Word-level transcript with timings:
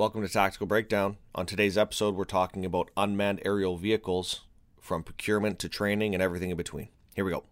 Welcome 0.00 0.22
to 0.22 0.32
Tactical 0.32 0.66
Breakdown. 0.66 1.18
On 1.34 1.44
today's 1.44 1.76
episode, 1.76 2.14
we're 2.14 2.24
talking 2.24 2.64
about 2.64 2.90
unmanned 2.96 3.42
aerial 3.44 3.76
vehicles 3.76 4.40
from 4.80 5.02
procurement 5.02 5.58
to 5.58 5.68
training 5.68 6.14
and 6.14 6.22
everything 6.22 6.48
in 6.48 6.56
between. 6.56 6.88
Here 7.14 7.22
we 7.22 7.32
go. 7.32 7.44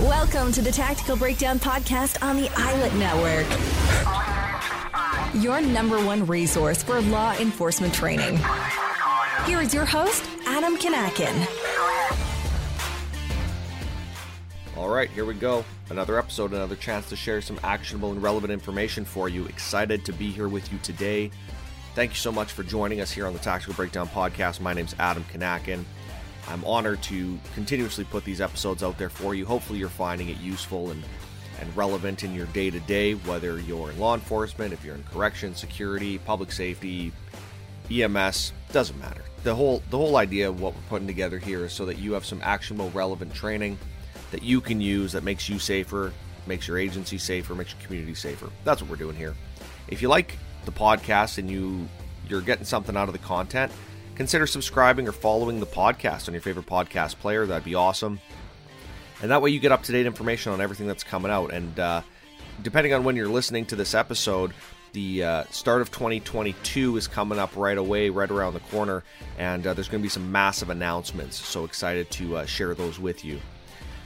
Welcome 0.00 0.52
to 0.52 0.60
the 0.60 0.70
Tactical 0.70 1.16
Breakdown 1.16 1.58
Podcast 1.58 2.22
on 2.22 2.36
the 2.36 2.48
ILET 2.48 2.94
Network. 2.98 3.46
Your 5.42 5.62
number 5.62 6.04
one 6.04 6.26
resource 6.26 6.82
for 6.82 7.00
law 7.00 7.34
enforcement 7.36 7.94
training. 7.94 8.38
Here 9.46 9.62
is 9.62 9.72
your 9.72 9.86
host, 9.86 10.26
Adam 10.46 10.76
Kanakin. 10.76 11.63
All 14.76 14.88
right, 14.88 15.08
here 15.08 15.24
we 15.24 15.34
go. 15.34 15.64
Another 15.90 16.18
episode, 16.18 16.52
another 16.52 16.74
chance 16.74 17.08
to 17.10 17.14
share 17.14 17.40
some 17.40 17.60
actionable 17.62 18.10
and 18.10 18.20
relevant 18.20 18.52
information 18.52 19.04
for 19.04 19.28
you. 19.28 19.46
Excited 19.46 20.04
to 20.04 20.12
be 20.12 20.32
here 20.32 20.48
with 20.48 20.72
you 20.72 20.78
today. 20.82 21.30
Thank 21.94 22.10
you 22.10 22.16
so 22.16 22.32
much 22.32 22.50
for 22.50 22.64
joining 22.64 23.00
us 23.00 23.12
here 23.12 23.28
on 23.28 23.32
the 23.32 23.38
Tactical 23.38 23.74
Breakdown 23.74 24.08
Podcast. 24.08 24.60
My 24.60 24.74
name's 24.74 24.96
Adam 24.98 25.24
Kanakin. 25.32 25.84
I'm 26.48 26.64
honored 26.64 27.00
to 27.04 27.38
continuously 27.54 28.02
put 28.02 28.24
these 28.24 28.40
episodes 28.40 28.82
out 28.82 28.98
there 28.98 29.10
for 29.10 29.36
you. 29.36 29.46
Hopefully, 29.46 29.78
you're 29.78 29.88
finding 29.88 30.28
it 30.28 30.40
useful 30.40 30.90
and, 30.90 31.04
and 31.60 31.76
relevant 31.76 32.24
in 32.24 32.34
your 32.34 32.46
day 32.46 32.68
to 32.70 32.80
day, 32.80 33.12
whether 33.12 33.60
you're 33.60 33.92
in 33.92 34.00
law 34.00 34.14
enforcement, 34.14 34.72
if 34.72 34.84
you're 34.84 34.96
in 34.96 35.04
correction, 35.04 35.54
security, 35.54 36.18
public 36.18 36.50
safety, 36.50 37.12
EMS, 37.92 38.52
doesn't 38.72 38.98
matter. 38.98 39.22
The 39.44 39.54
whole 39.54 39.84
the 39.90 39.98
whole 39.98 40.16
idea 40.16 40.48
of 40.48 40.60
what 40.60 40.74
we're 40.74 40.80
putting 40.88 41.06
together 41.06 41.38
here 41.38 41.64
is 41.64 41.72
so 41.72 41.86
that 41.86 41.98
you 41.98 42.14
have 42.14 42.24
some 42.24 42.40
actionable, 42.42 42.90
relevant 42.90 43.32
training 43.32 43.78
that 44.34 44.42
you 44.42 44.60
can 44.60 44.80
use 44.80 45.12
that 45.12 45.22
makes 45.22 45.48
you 45.48 45.60
safer, 45.60 46.12
makes 46.48 46.66
your 46.66 46.76
agency 46.76 47.18
safer, 47.18 47.54
makes 47.54 47.72
your 47.72 47.80
community 47.86 48.16
safer. 48.16 48.50
That's 48.64 48.82
what 48.82 48.90
we're 48.90 48.96
doing 48.96 49.14
here. 49.14 49.32
If 49.86 50.02
you 50.02 50.08
like 50.08 50.36
the 50.64 50.72
podcast 50.72 51.38
and 51.38 51.48
you 51.48 51.88
you're 52.28 52.40
getting 52.40 52.64
something 52.64 52.96
out 52.96 53.08
of 53.08 53.12
the 53.12 53.20
content, 53.20 53.70
consider 54.16 54.48
subscribing 54.48 55.06
or 55.06 55.12
following 55.12 55.60
the 55.60 55.66
podcast 55.66 56.26
on 56.26 56.34
your 56.34 56.40
favorite 56.40 56.66
podcast 56.66 57.16
player. 57.20 57.46
That'd 57.46 57.64
be 57.64 57.76
awesome. 57.76 58.18
And 59.22 59.30
that 59.30 59.40
way 59.40 59.50
you 59.50 59.60
get 59.60 59.70
up 59.70 59.84
to 59.84 59.92
date 59.92 60.04
information 60.04 60.50
on 60.50 60.60
everything 60.60 60.88
that's 60.88 61.04
coming 61.04 61.30
out. 61.30 61.52
And 61.52 61.78
uh, 61.78 62.02
depending 62.60 62.92
on 62.92 63.04
when 63.04 63.14
you're 63.14 63.28
listening 63.28 63.66
to 63.66 63.76
this 63.76 63.94
episode, 63.94 64.52
the 64.94 65.22
uh, 65.22 65.44
start 65.50 65.80
of 65.80 65.92
2022 65.92 66.96
is 66.96 67.06
coming 67.06 67.38
up 67.38 67.54
right 67.54 67.78
away, 67.78 68.10
right 68.10 68.30
around 68.32 68.54
the 68.54 68.60
corner, 68.60 69.04
and 69.38 69.64
uh, 69.64 69.74
there's 69.74 69.88
going 69.88 70.02
to 70.02 70.04
be 70.04 70.08
some 70.08 70.32
massive 70.32 70.70
announcements. 70.70 71.36
So 71.36 71.64
excited 71.64 72.10
to 72.12 72.38
uh, 72.38 72.46
share 72.46 72.74
those 72.74 72.98
with 72.98 73.24
you. 73.24 73.38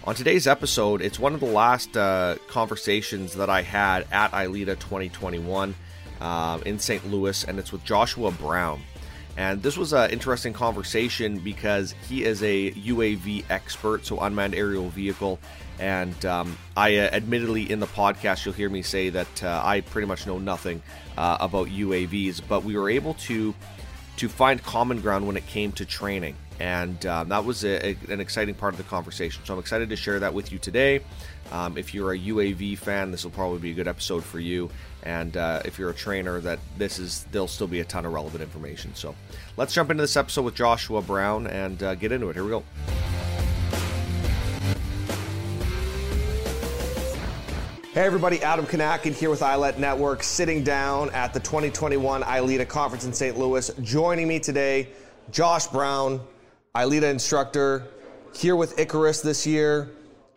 On 0.09 0.15
today's 0.15 0.47
episode, 0.47 1.03
it's 1.03 1.19
one 1.19 1.35
of 1.35 1.41
the 1.41 1.45
last 1.45 1.95
uh, 1.95 2.37
conversations 2.49 3.35
that 3.35 3.51
I 3.51 3.61
had 3.61 4.07
at 4.11 4.33
ILEETA 4.33 4.79
2021 4.79 5.75
uh, 6.23 6.59
in 6.65 6.79
St. 6.79 7.07
Louis, 7.11 7.45
and 7.45 7.59
it's 7.59 7.73
with 7.73 7.85
Joshua 7.85 8.31
Brown. 8.31 8.81
And 9.37 9.63
this 9.63 9.77
was 9.77 9.93
an 9.93 10.11
interesting 10.11 10.55
conversation 10.55 11.41
because 11.41 11.95
he 12.09 12.25
is 12.25 12.43
a 12.43 12.71
UAV 12.71 13.45
expert, 13.51 14.07
so 14.07 14.19
unmanned 14.21 14.55
aerial 14.55 14.89
vehicle. 14.89 15.39
And 15.79 16.25
um, 16.25 16.57
I 16.75 16.97
uh, 16.97 17.11
admittedly, 17.13 17.71
in 17.71 17.79
the 17.79 17.87
podcast, 17.87 18.47
you'll 18.47 18.55
hear 18.55 18.71
me 18.71 18.81
say 18.81 19.11
that 19.11 19.45
uh, 19.45 19.61
I 19.63 19.83
pretty 19.83 20.09
much 20.09 20.27
know 20.27 20.39
nothing 20.39 20.81
uh, 21.19 21.37
about 21.39 21.69
UAVs, 21.69 22.41
but 22.49 22.65
we 22.65 22.79
were 22.79 22.89
able 22.89 23.13
to 23.29 23.55
to 24.17 24.29
find 24.31 24.63
common 24.63 25.03
ground 25.03 25.27
when 25.27 25.37
it 25.37 25.47
came 25.47 25.71
to 25.73 25.85
training. 25.85 26.35
And 26.61 27.05
um, 27.07 27.29
that 27.29 27.45
was 27.45 27.65
a, 27.65 27.91
a, 27.91 27.97
an 28.11 28.21
exciting 28.21 28.55
part 28.55 28.75
of 28.75 28.79
the 28.79 28.85
conversation. 28.85 29.43
So 29.45 29.55
I'm 29.55 29.61
excited 29.61 29.91
to 29.91 29.97
share 29.97 30.19
that 30.21 30.35
with 30.35 30.51
you 30.51 30.59
today. 30.59 31.01
Um, 31.53 31.79
if 31.79 31.95
you're 31.95 32.13
a 32.13 32.19
UAV 32.19 32.77
fan, 32.79 33.11
this 33.11 33.25
will 33.25 33.31
probably 33.31 33.59
be 33.59 33.71
a 33.71 33.75
good 33.75 33.89
episode 33.89 34.25
for 34.25 34.41
you. 34.41 34.71
And 35.05 35.37
uh, 35.37 35.63
if 35.65 35.79
you're 35.79 35.91
a 35.91 35.95
trainer, 35.95 36.41
that 36.41 36.59
this 36.77 36.99
is 36.99 37.25
there'll 37.31 37.49
still 37.49 37.69
be 37.69 37.81
a 37.81 37.85
ton 37.85 38.05
of 38.05 38.13
relevant 38.13 38.43
information. 38.43 38.95
So 38.95 39.15
let's 39.57 39.73
jump 39.73 39.91
into 39.91 40.03
this 40.03 40.17
episode 40.17 40.43
with 40.43 40.55
Joshua 40.55 41.01
Brown 41.01 41.47
and 41.47 41.83
uh, 41.83 41.95
get 41.95 42.13
into 42.13 42.29
it. 42.29 42.35
Here 42.35 42.45
we 42.45 42.51
go. 42.51 42.65
Hey 47.93 48.05
everybody, 48.05 48.41
Adam 48.43 48.65
Kanakin 48.65 49.13
here 49.13 49.29
with 49.29 49.41
ILET 49.41 49.79
Network, 49.79 50.23
sitting 50.23 50.63
down 50.63 51.11
at 51.11 51.35
the 51.35 51.41
2021 51.41 52.23
ILEETA 52.23 52.69
conference 52.69 53.05
in 53.05 53.13
St. 53.13 53.37
Louis. 53.37 53.71
Joining 53.83 54.29
me 54.29 54.39
today, 54.39 54.89
Josh 55.33 55.67
Brown, 55.67 56.21
ILEETA 56.79 57.11
instructor, 57.11 57.89
here 58.33 58.55
with 58.55 58.79
Icarus 58.79 59.21
this 59.21 59.45
year. 59.45 59.91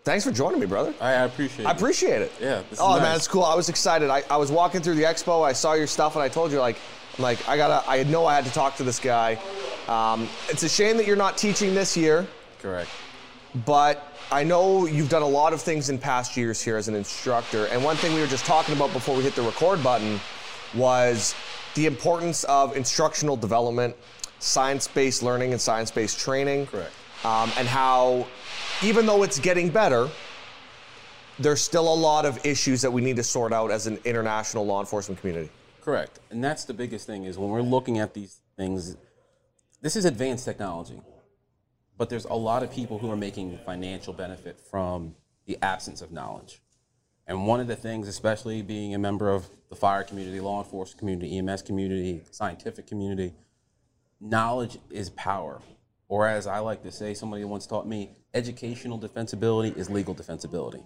Thanks 0.03 0.23
for 0.23 0.31
joining 0.31 0.59
me, 0.59 0.65
brother. 0.65 0.91
I, 0.99 1.11
I 1.11 1.23
appreciate 1.25 1.65
it. 1.65 1.67
I 1.67 1.71
appreciate 1.71 2.21
it. 2.23 2.31
Yeah. 2.41 2.63
Oh 2.79 2.93
nice. 2.93 3.01
man, 3.01 3.15
it's 3.15 3.27
cool. 3.27 3.43
I 3.43 3.53
was 3.53 3.69
excited. 3.69 4.09
I, 4.09 4.23
I 4.27 4.37
was 4.37 4.51
walking 4.51 4.81
through 4.81 4.95
the 4.95 5.03
expo. 5.03 5.45
I 5.45 5.53
saw 5.53 5.73
your 5.73 5.85
stuff, 5.85 6.15
and 6.15 6.23
I 6.23 6.29
told 6.29 6.51
you 6.51 6.59
like, 6.59 6.77
like 7.19 7.47
I 7.47 7.57
gotta. 7.57 7.87
I 7.87 8.03
know 8.05 8.25
I 8.25 8.33
had 8.33 8.45
to 8.45 8.51
talk 8.51 8.75
to 8.77 8.83
this 8.83 8.99
guy. 8.99 9.37
Um, 9.87 10.27
it's 10.49 10.63
a 10.63 10.69
shame 10.69 10.97
that 10.97 11.05
you're 11.05 11.15
not 11.15 11.37
teaching 11.37 11.75
this 11.75 11.95
year, 11.95 12.27
Correct. 12.59 12.89
but 13.65 14.11
I 14.31 14.43
know 14.43 14.87
you've 14.87 15.09
done 15.09 15.21
a 15.21 15.27
lot 15.27 15.53
of 15.53 15.61
things 15.61 15.89
in 15.89 15.99
past 15.99 16.35
years 16.35 16.59
here 16.59 16.77
as 16.77 16.87
an 16.87 16.95
instructor. 16.95 17.65
And 17.67 17.83
one 17.83 17.97
thing 17.97 18.15
we 18.15 18.21
were 18.21 18.27
just 18.27 18.45
talking 18.45 18.75
about 18.75 18.93
before 18.93 19.15
we 19.15 19.21
hit 19.21 19.35
the 19.35 19.43
record 19.43 19.83
button 19.83 20.19
was 20.73 21.35
the 21.75 21.85
importance 21.85 22.43
of 22.45 22.75
instructional 22.75 23.35
development, 23.35 23.95
science-based 24.41 25.23
learning, 25.23 25.51
and 25.51 25.61
science-based 25.61 26.19
training. 26.19 26.67
Correct. 26.67 26.91
Um, 27.23 27.51
and 27.57 27.67
how, 27.67 28.27
even 28.81 29.05
though 29.05 29.23
it's 29.23 29.39
getting 29.39 29.69
better, 29.69 30.09
there's 31.39 31.61
still 31.61 31.91
a 31.91 31.93
lot 31.93 32.25
of 32.25 32.43
issues 32.45 32.81
that 32.81 32.91
we 32.91 33.01
need 33.01 33.15
to 33.15 33.23
sort 33.23 33.53
out 33.53 33.71
as 33.71 33.87
an 33.87 33.99
international 34.03 34.65
law 34.65 34.79
enforcement 34.79 35.19
community. 35.19 35.49
Correct. 35.81 36.19
And 36.29 36.43
that's 36.43 36.65
the 36.65 36.73
biggest 36.73 37.07
thing 37.07 37.25
is 37.25 37.37
when 37.37 37.49
we're 37.49 37.61
looking 37.61 37.99
at 37.99 38.13
these 38.13 38.41
things, 38.57 38.97
this 39.81 39.95
is 39.95 40.05
advanced 40.05 40.45
technology. 40.45 41.01
But 41.97 42.09
there's 42.09 42.25
a 42.25 42.33
lot 42.33 42.63
of 42.63 42.71
people 42.71 42.97
who 42.97 43.11
are 43.11 43.15
making 43.15 43.59
financial 43.65 44.13
benefit 44.13 44.59
from 44.59 45.15
the 45.45 45.57
absence 45.61 46.01
of 46.01 46.11
knowledge. 46.11 46.61
And 47.27 47.45
one 47.45 47.59
of 47.59 47.67
the 47.67 47.75
things, 47.75 48.07
especially 48.07 48.61
being 48.61 48.95
a 48.95 48.99
member 48.99 49.29
of 49.29 49.47
the 49.69 49.75
fire 49.75 50.03
community, 50.03 50.39
law 50.39 50.63
enforcement 50.63 50.99
community, 50.99 51.37
EMS 51.37 51.61
community, 51.61 52.23
scientific 52.31 52.87
community, 52.87 53.33
knowledge 54.21 54.77
is 54.89 55.09
power. 55.09 55.61
Or 56.07 56.27
as 56.27 56.45
I 56.45 56.59
like 56.59 56.83
to 56.83 56.91
say, 56.91 57.13
somebody 57.13 57.43
once 57.43 57.65
taught 57.65 57.87
me, 57.87 58.11
educational 58.33 58.99
defensibility 58.99 59.75
is 59.75 59.89
legal 59.89 60.13
defensibility. 60.13 60.83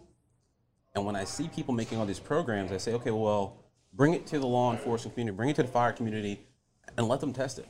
And 0.96 1.06
when 1.06 1.16
I 1.16 1.26
see 1.26 1.50
people 1.50 1.74
making 1.74 1.98
all 1.98 2.06
these 2.06 2.20
programs, 2.20 2.72
I 2.72 2.78
say, 2.78 2.94
okay, 2.94 3.12
well, 3.12 3.58
bring 3.94 4.14
it 4.14 4.26
to 4.28 4.40
the 4.40 4.48
law 4.48 4.72
enforcement 4.72 5.16
community, 5.16 5.36
bring 5.36 5.50
it 5.50 5.56
to 5.58 5.64
the 5.64 5.68
fire 5.68 5.92
community, 5.92 6.40
and 6.98 7.08
let 7.08 7.20
them 7.20 7.34
test 7.34 7.60
it. 7.60 7.68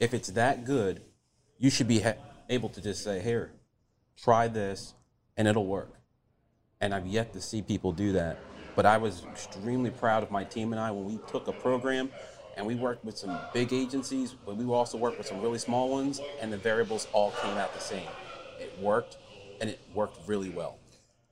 If 0.00 0.12
it's 0.12 0.28
that 0.30 0.64
good, 0.64 1.02
you 1.58 1.70
should 1.70 1.86
be 1.86 2.00
ha- 2.00 2.14
able 2.48 2.68
to 2.70 2.80
just 2.80 3.04
say, 3.04 3.20
here, 3.20 3.52
try 4.20 4.48
this, 4.48 4.94
and 5.36 5.46
it'll 5.46 5.66
work. 5.66 5.92
And 6.80 6.92
I've 6.92 7.06
yet 7.06 7.32
to 7.34 7.40
see 7.40 7.62
people 7.62 7.92
do 7.92 8.12
that. 8.12 8.38
But 8.74 8.86
I 8.86 8.98
was 8.98 9.24
extremely 9.30 9.90
proud 9.90 10.22
of 10.22 10.30
my 10.30 10.42
team 10.42 10.72
and 10.72 10.80
I 10.80 10.90
when 10.90 11.04
we 11.04 11.18
took 11.28 11.46
a 11.46 11.52
program 11.52 12.10
and 12.56 12.66
we 12.66 12.74
worked 12.74 13.04
with 13.04 13.18
some 13.18 13.38
big 13.52 13.72
agencies, 13.72 14.34
but 14.46 14.56
we 14.56 14.64
also 14.64 14.98
worked 14.98 15.18
with 15.18 15.26
some 15.26 15.40
really 15.40 15.58
small 15.58 15.90
ones, 15.90 16.20
and 16.40 16.52
the 16.52 16.56
variables 16.56 17.08
all 17.12 17.32
came 17.42 17.56
out 17.56 17.74
the 17.74 17.80
same. 17.80 18.06
It 18.60 18.78
worked, 18.80 19.18
and 19.60 19.70
it 19.70 19.80
worked 19.94 20.18
really 20.28 20.50
well. 20.50 20.78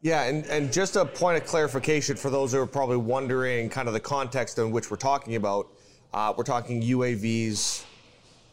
Yeah, 0.00 0.24
and, 0.24 0.44
and 0.46 0.72
just 0.72 0.96
a 0.96 1.04
point 1.04 1.40
of 1.40 1.48
clarification 1.48 2.16
for 2.16 2.28
those 2.28 2.52
who 2.52 2.60
are 2.60 2.66
probably 2.66 2.96
wondering 2.96 3.68
kind 3.70 3.86
of 3.86 3.94
the 3.94 4.00
context 4.00 4.58
in 4.58 4.72
which 4.72 4.90
we're 4.90 4.96
talking 4.96 5.36
about. 5.36 5.68
Uh, 6.12 6.34
we're 6.36 6.44
talking 6.44 6.82
UAVs, 6.82 7.84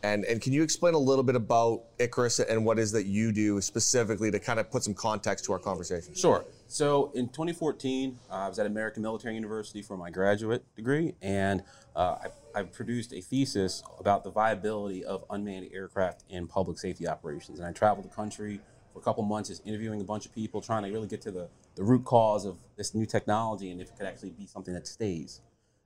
and, 0.04 0.24
and 0.26 0.42
can 0.42 0.54
you 0.54 0.62
explain 0.62 0.94
a 0.94 1.00
little 1.00 1.24
bit 1.24 1.36
about 1.36 1.84
Icarus 1.98 2.40
and 2.40 2.64
what 2.64 2.78
it 2.78 2.84
is 2.84 2.92
that 2.92 3.06
you 3.06 3.32
do 3.32 3.60
specifically 3.62 4.30
to 4.32 4.40
kind 4.40 4.60
of 4.60 4.70
put 4.70 4.84
some 4.84 4.94
context 4.94 5.46
to 5.46 5.54
our 5.54 5.60
conversation? 5.60 6.14
Sure. 6.14 6.46
So 6.72 7.12
in 7.16 7.30
2014, 7.30 8.20
uh, 8.30 8.34
I 8.34 8.48
was 8.48 8.60
at 8.60 8.68
American 8.68 9.02
Military 9.02 9.34
University 9.34 9.82
for 9.82 9.98
my 9.98 10.12
graduate 10.12 10.64
degree, 10.76 11.16
and 11.20 11.64
uh, 11.96 12.18
I, 12.54 12.60
I 12.60 12.64
produced 12.64 13.12
a 13.12 13.22
thesis 13.22 13.82
about 14.00 14.24
the 14.24 14.30
viability 14.30 15.04
of 15.04 15.26
unmanned 15.32 15.72
aircraft 15.74 16.26
in 16.30 16.46
public 16.46 16.78
safety 16.78 17.08
operations. 17.08 17.58
And 17.58 17.68
I 17.68 17.72
traveled 17.72 18.06
the 18.06 18.16
country 18.16 18.62
for 18.94 19.00
a 19.00 19.02
couple 19.02 19.24
months, 19.24 19.50
just 19.50 19.66
interviewing 19.66 20.00
a 20.00 20.04
bunch 20.04 20.28
of 20.28 20.36
people, 20.36 20.62
trying 20.62 20.84
to 20.84 20.92
really 20.92 21.08
get 21.08 21.24
to 21.24 21.32
the, 21.32 21.50
the 21.74 21.84
root 21.84 22.06
cause 22.06 22.46
of 22.46 22.60
this 22.78 22.94
new 22.94 23.08
technology 23.08 23.72
and 23.72 23.82
if 23.82 23.90
it 23.90 23.98
could 23.98 24.06
actually 24.06 24.30
be 24.30 24.46
something 24.46 24.76
that 24.76 24.86
stays. 24.86 25.42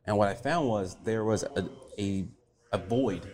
And 0.05 0.17
what 0.17 0.27
I 0.27 0.33
found 0.33 0.67
was 0.67 0.97
there 1.05 1.23
was 1.23 1.43
a, 1.43 1.65
a, 1.97 2.25
a 2.73 2.77
void 2.77 3.25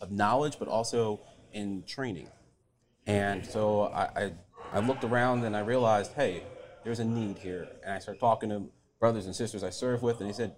of 0.00 0.10
knowledge, 0.10 0.58
but 0.58 0.66
also 0.66 1.20
in 1.52 1.84
training. 1.84 2.30
And 3.06 3.46
so 3.46 3.82
I, 3.82 4.02
I, 4.16 4.32
I 4.72 4.80
looked 4.80 5.04
around 5.04 5.44
and 5.44 5.56
I 5.56 5.60
realized, 5.60 6.14
hey, 6.14 6.42
there's 6.84 7.00
a 7.00 7.04
need 7.04 7.38
here. 7.38 7.66
And 7.82 7.94
I 7.94 7.98
started 7.98 8.20
talking 8.20 8.50
to 8.50 8.68
brothers 9.00 9.26
and 9.26 9.34
sisters 9.34 9.64
I 9.64 9.70
serve 9.70 10.02
with, 10.02 10.20
and 10.20 10.28
they 10.28 10.34
said, 10.34 10.54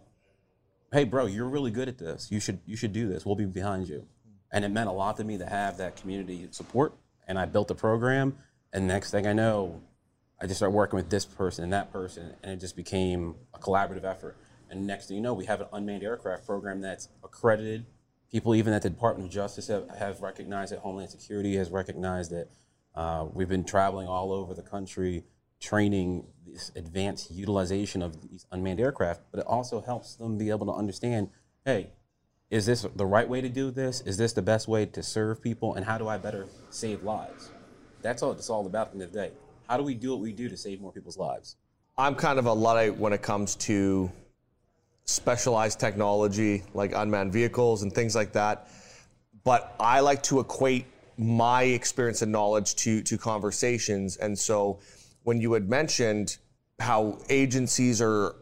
hey, 0.93 1.05
bro, 1.05 1.27
you're 1.27 1.49
really 1.49 1.71
good 1.71 1.89
at 1.89 1.99
this. 1.99 2.31
You 2.31 2.41
should, 2.41 2.61
you 2.67 2.77
should 2.77 2.93
do 2.93 3.09
this. 3.09 3.25
We'll 3.25 3.37
be 3.37 3.45
behind 3.47 3.89
you. 3.89 4.07
And 4.53 4.65
it 4.65 4.69
meant 4.69 4.89
a 4.89 4.93
lot 4.93 5.17
to 5.17 5.25
me 5.25 5.39
to 5.39 5.47
have 5.47 5.79
that 5.79 5.97
community 5.97 6.47
support. 6.51 6.95
And 7.27 7.39
I 7.39 7.45
built 7.47 7.71
a 7.71 7.75
program, 7.75 8.37
and 8.73 8.87
next 8.87 9.11
thing 9.11 9.27
I 9.27 9.33
know, 9.33 9.81
I 10.41 10.47
just 10.47 10.59
started 10.59 10.75
working 10.75 10.97
with 10.97 11.11
this 11.11 11.25
person 11.25 11.65
and 11.65 11.73
that 11.73 11.93
person, 11.93 12.35
and 12.43 12.53
it 12.53 12.61
just 12.61 12.77
became 12.77 13.35
a 13.55 13.59
collaborative 13.59 14.05
effort. 14.05 14.37
And 14.71 14.87
next 14.87 15.07
thing 15.07 15.17
you 15.17 15.23
know, 15.23 15.35
we 15.35 15.47
have 15.47 15.61
an 15.61 15.69
unmanned 15.73 16.03
aircraft 16.03 16.47
program 16.47 16.81
that's 16.81 17.09
accredited. 17.25 17.87
People, 18.31 18.55
even 18.55 18.73
at 18.73 18.83
the 18.83 18.91
Department 18.91 19.29
of 19.29 19.35
Justice, 19.35 19.69
have, 19.69 19.89
have 19.99 20.21
recognized 20.21 20.73
it. 20.73 20.81
Homeland 20.81 21.11
Security 21.11 21.57
has 21.57 21.71
recognized 21.71 22.33
it. 22.33 22.51
Uh, 22.95 23.27
we've 23.33 23.49
been 23.49 23.65
traveling 23.65 24.07
all 24.09 24.33
over 24.33 24.55
the 24.55 24.63
country 24.63 25.25
training 25.61 26.27
this 26.47 26.73
advanced 26.77 27.31
utilization 27.31 28.03
of 28.03 28.21
these 28.23 28.47
unmanned 28.51 28.81
aircraft, 28.81 29.23
but 29.31 29.41
it 29.41 29.47
also 29.47 29.81
helps 29.81 30.17
them 30.17 30.39
be 30.39 30.51
able 30.51 30.67
to 30.67 30.73
understand 30.73 31.29
hey, 31.65 31.89
is 32.49 32.65
this 32.65 32.87
the 32.95 33.05
right 33.05 33.29
way 33.29 33.41
to 33.41 33.49
do 33.49 33.73
this? 33.73 34.01
Is 34.03 34.17
this 34.17 34.33
the 34.33 34.43
best 34.43 34.69
way 34.69 34.87
to 34.87 35.03
serve 35.03 35.43
people? 35.43 35.75
And 35.75 35.85
how 35.85 35.99
do 35.99 36.07
I 36.07 36.17
better 36.17 36.47
save 36.71 37.03
lives? 37.03 37.51
That's 38.03 38.23
all 38.23 38.33
it's 38.33 38.49
all 38.49 38.67
about 38.67 38.89
at 38.89 38.93
the 38.93 38.99
end 38.99 39.03
of 39.03 39.13
the 39.13 39.19
day. 39.19 39.33
How 39.69 39.77
do 39.77 39.83
we 39.83 39.95
do 39.95 40.13
what 40.13 40.21
we 40.21 40.33
do 40.33 40.49
to 40.49 40.57
save 40.57 40.81
more 40.81 40.93
people's 40.93 41.19
lives? 41.19 41.57
I'm 41.99 42.15
kind 42.15 42.39
of 42.39 42.47
a 42.47 42.53
Luddite 42.53 42.97
when 42.97 43.13
it 43.13 43.23
comes 43.23 43.57
to 43.57 44.13
specialized 45.07 45.81
technology 45.81 46.63
like 46.75 46.93
unmanned 46.95 47.33
vehicles 47.33 47.83
and 47.83 47.93
things 47.93 48.15
like 48.15 48.33
that. 48.33 48.69
But 49.45 49.75
I 49.81 50.01
like 50.01 50.23
to 50.25 50.41
equate 50.41 50.87
my 51.17 51.63
experience 51.63 52.23
and 52.23 52.31
knowledge 52.31 52.75
to, 52.77 53.03
to 53.03 53.17
conversations. 53.17 54.17
And 54.19 54.39
so 54.39 54.81
when 55.27 55.41
you 55.41 55.55
had 55.55 55.69
mentioned 55.69 56.39
how 56.79 57.19
agencies 57.29 58.01
are, 58.01 58.37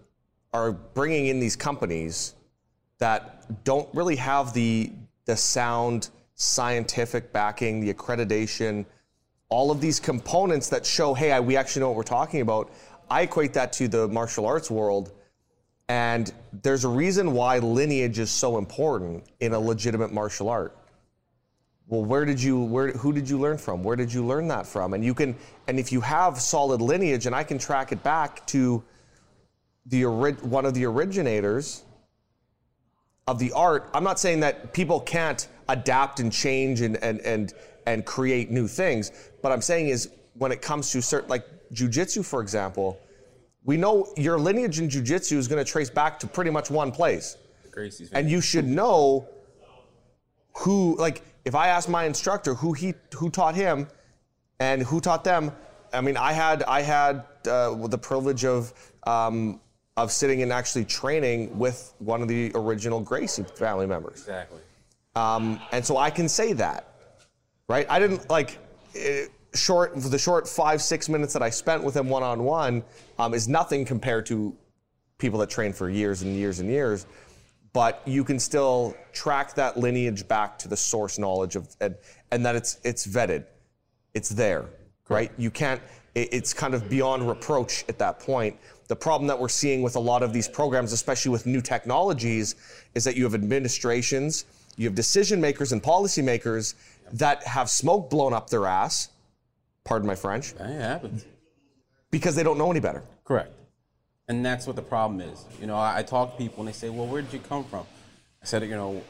are 0.52 0.72
bringing 0.72 1.28
in 1.28 1.40
these 1.40 1.56
companies 1.56 2.34
that 2.98 3.64
don't 3.64 3.88
really 3.94 4.16
have 4.16 4.52
the, 4.52 4.92
the 5.24 5.34
sound 5.34 6.10
scientific 6.34 7.32
backing, 7.32 7.80
the 7.80 7.90
accreditation, 7.90 8.84
all 9.48 9.70
of 9.70 9.80
these 9.80 9.98
components 9.98 10.68
that 10.68 10.84
show, 10.84 11.14
hey, 11.14 11.32
I, 11.32 11.40
we 11.40 11.56
actually 11.56 11.80
know 11.80 11.88
what 11.88 11.96
we're 11.96 12.02
talking 12.02 12.42
about. 12.42 12.70
I 13.08 13.22
equate 13.22 13.54
that 13.54 13.72
to 13.74 13.88
the 13.88 14.06
martial 14.08 14.44
arts 14.44 14.70
world. 14.70 15.12
And 15.88 16.30
there's 16.62 16.84
a 16.84 16.88
reason 16.88 17.32
why 17.32 17.60
lineage 17.60 18.18
is 18.18 18.30
so 18.30 18.58
important 18.58 19.24
in 19.40 19.54
a 19.54 19.58
legitimate 19.58 20.12
martial 20.12 20.50
art. 20.50 20.76
Well, 21.86 22.02
where 22.02 22.24
did 22.24 22.42
you 22.42 22.60
where 22.60 22.92
who 22.92 23.12
did 23.12 23.28
you 23.28 23.38
learn 23.38 23.58
from? 23.58 23.82
Where 23.82 23.96
did 23.96 24.12
you 24.12 24.24
learn 24.24 24.48
that 24.48 24.66
from? 24.66 24.94
And 24.94 25.04
you 25.04 25.14
can 25.14 25.36
and 25.68 25.78
if 25.78 25.92
you 25.92 26.00
have 26.00 26.40
solid 26.40 26.80
lineage 26.80 27.26
and 27.26 27.34
I 27.34 27.44
can 27.44 27.58
track 27.58 27.92
it 27.92 28.02
back 28.02 28.46
to 28.48 28.82
the 29.86 30.04
one 30.04 30.64
of 30.64 30.72
the 30.72 30.86
originators 30.86 31.82
of 33.26 33.38
the 33.38 33.52
art, 33.52 33.90
I'm 33.92 34.04
not 34.04 34.18
saying 34.18 34.40
that 34.40 34.72
people 34.72 35.00
can't 35.00 35.46
adapt 35.68 36.20
and 36.20 36.32
change 36.32 36.80
and 36.80 36.96
and 37.02 37.20
and 37.20 37.52
and 37.86 38.06
create 38.06 38.50
new 38.50 38.66
things, 38.66 39.12
but 39.42 39.52
I'm 39.52 39.60
saying 39.60 39.88
is 39.88 40.10
when 40.34 40.52
it 40.52 40.62
comes 40.62 40.90
to 40.92 41.02
certain 41.02 41.28
like 41.28 41.46
jujitsu, 41.74 42.24
for 42.24 42.40
example, 42.40 42.98
we 43.62 43.76
know 43.76 44.12
your 44.16 44.38
lineage 44.38 44.80
in 44.80 44.88
jujitsu 44.88 45.36
is 45.36 45.48
going 45.48 45.62
to 45.62 45.70
trace 45.70 45.90
back 45.90 46.18
to 46.20 46.26
pretty 46.26 46.50
much 46.50 46.70
one 46.70 46.90
place. 46.90 47.36
Gracie's 47.70 48.10
and 48.12 48.30
you 48.30 48.40
should 48.40 48.66
know 48.66 49.28
who 50.56 50.96
like 50.96 51.22
if 51.44 51.54
I 51.54 51.68
ask 51.68 51.88
my 51.88 52.04
instructor 52.04 52.54
who 52.54 52.72
he 52.72 52.94
who 53.14 53.30
taught 53.30 53.54
him 53.54 53.88
and 54.60 54.82
who 54.82 55.00
taught 55.00 55.24
them, 55.24 55.52
I 55.92 56.00
mean, 56.00 56.16
I 56.16 56.32
had 56.32 56.62
I 56.64 56.82
had 56.82 57.24
uh, 57.48 57.74
the 57.86 57.98
privilege 57.98 58.44
of 58.44 58.72
um, 59.06 59.60
of 59.96 60.10
sitting 60.10 60.42
and 60.42 60.52
actually 60.52 60.84
training 60.84 61.56
with 61.58 61.94
one 61.98 62.22
of 62.22 62.28
the 62.28 62.50
original 62.54 63.00
Gracie 63.00 63.44
family 63.56 63.86
members. 63.86 64.20
Exactly. 64.20 64.60
Um, 65.14 65.60
and 65.70 65.84
so 65.84 65.96
I 65.96 66.10
can 66.10 66.28
say 66.28 66.52
that, 66.54 66.88
right? 67.68 67.86
I 67.88 68.00
didn't 68.00 68.28
like 68.28 68.58
it, 68.94 69.30
short 69.54 69.94
the 69.94 70.18
short 70.18 70.48
five 70.48 70.82
six 70.82 71.08
minutes 71.08 71.32
that 71.32 71.42
I 71.42 71.50
spent 71.50 71.84
with 71.84 71.96
him 71.96 72.08
one 72.08 72.22
on 72.22 72.42
one 72.42 72.82
is 73.32 73.48
nothing 73.48 73.84
compared 73.84 74.26
to 74.26 74.56
people 75.18 75.38
that 75.38 75.50
train 75.50 75.72
for 75.72 75.88
years 75.88 76.22
and 76.22 76.34
years 76.34 76.58
and 76.58 76.68
years 76.68 77.06
but 77.74 78.00
you 78.06 78.24
can 78.24 78.38
still 78.38 78.96
track 79.12 79.52
that 79.54 79.76
lineage 79.76 80.26
back 80.26 80.58
to 80.60 80.68
the 80.68 80.76
source 80.76 81.18
knowledge 81.18 81.56
of 81.56 81.68
and, 81.82 81.94
and 82.30 82.46
that 82.46 82.56
it's 82.56 82.78
it's 82.84 83.06
vetted. 83.06 83.44
It's 84.14 84.30
there 84.30 84.64
right? 85.10 85.30
You 85.36 85.50
can't 85.50 85.82
it, 86.14 86.30
it's 86.32 86.54
kind 86.54 86.72
of 86.72 86.88
beyond 86.88 87.28
reproach 87.28 87.84
at 87.90 87.98
that 87.98 88.20
point. 88.20 88.56
The 88.88 88.96
problem 88.96 89.26
that 89.28 89.38
we're 89.38 89.48
seeing 89.50 89.82
with 89.82 89.96
a 89.96 90.00
lot 90.00 90.22
of 90.22 90.32
these 90.32 90.48
programs 90.48 90.92
especially 90.92 91.30
with 91.32 91.44
new 91.44 91.60
technologies 91.60 92.54
is 92.94 93.04
that 93.04 93.16
you 93.16 93.24
have 93.24 93.34
administrations 93.34 94.46
you 94.76 94.86
have 94.86 94.94
decision 94.94 95.40
makers 95.40 95.72
and 95.72 95.82
policymakers 95.82 96.74
that 97.12 97.44
have 97.46 97.68
smoke 97.70 98.10
blown 98.10 98.32
up 98.32 98.50
their 98.50 98.66
ass 98.66 99.10
pardon 99.84 100.06
my 100.06 100.14
french 100.14 100.52
It 100.52 100.80
happens. 100.80 101.24
because 102.10 102.34
they 102.34 102.42
don't 102.42 102.58
know 102.58 102.70
any 102.70 102.80
better. 102.80 103.02
Correct. 103.24 103.52
And 104.28 104.44
that's 104.44 104.66
what 104.66 104.76
the 104.76 104.82
problem 104.82 105.20
is. 105.20 105.44
You 105.60 105.66
know, 105.66 105.76
I, 105.76 105.98
I 105.98 106.02
talk 106.02 106.32
to 106.32 106.38
people 106.38 106.60
and 106.60 106.68
they 106.68 106.72
say, 106.72 106.88
"Well, 106.88 107.06
where 107.06 107.20
did 107.20 107.32
you 107.32 107.40
come 107.40 107.64
from?" 107.64 107.86
I 108.42 108.46
said, 108.46 108.62
"You 108.62 108.70
know, 108.70 109.02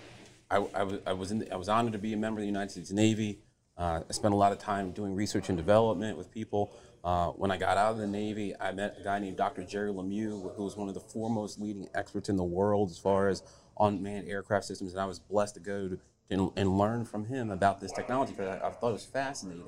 I, 0.51 0.57
I 0.75 0.83
was 0.83 1.01
I 1.07 1.13
was, 1.13 1.29
the, 1.31 1.53
I 1.53 1.57
was 1.57 1.69
honored 1.69 1.93
to 1.93 1.99
be 1.99 2.13
a 2.13 2.17
member 2.17 2.41
of 2.41 2.43
the 2.43 2.49
United 2.49 2.71
States 2.71 2.91
Navy. 2.91 3.41
Uh, 3.77 4.01
I 4.09 4.13
spent 4.13 4.35
a 4.35 4.37
lot 4.37 4.53
of 4.53 4.59
time 4.59 4.93
doing 4.93 5.15
research 5.15 5.49
and 5.49 5.59
development 5.59 6.17
with 6.17 6.31
people. 6.31 6.77
Uh, 7.03 7.29
when 7.31 7.51
I 7.51 7.57
got 7.57 7.77
out 7.77 7.93
of 7.93 7.99
the 7.99 8.07
Navy, 8.07 8.55
I 8.59 8.73
met 8.73 8.97
a 8.99 9.05
guy 9.05 9.19
named 9.19 9.37
Dr. 9.37 9.63
Jerry 9.63 9.91
Lemieux, 9.91 10.55
who 10.57 10.65
was 10.65 10.77
one 10.77 10.89
of 10.89 10.95
the 10.95 11.01
foremost 11.01 11.61
leading 11.61 11.89
experts 11.95 12.29
in 12.29 12.37
the 12.37 12.45
world 12.45 12.91
as 12.91 12.99
far 12.99 13.29
as 13.29 13.43
unmanned 13.79 14.29
aircraft 14.29 14.65
systems, 14.65 14.93
and 14.93 15.01
I 15.01 15.07
was 15.07 15.19
blessed 15.19 15.55
to 15.55 15.61
go 15.61 15.89
to, 15.89 15.99
and, 16.31 16.51
and 16.57 16.79
learn 16.79 17.05
from 17.05 17.27
him 17.27 17.51
about 17.51 17.81
this 17.81 17.93
technology 17.93 18.33
because 18.33 18.59
I, 18.63 18.69
I 18.69 18.71
thought 18.71 18.91
it 18.91 18.93
was 18.93 19.05
fascinating. 19.05 19.65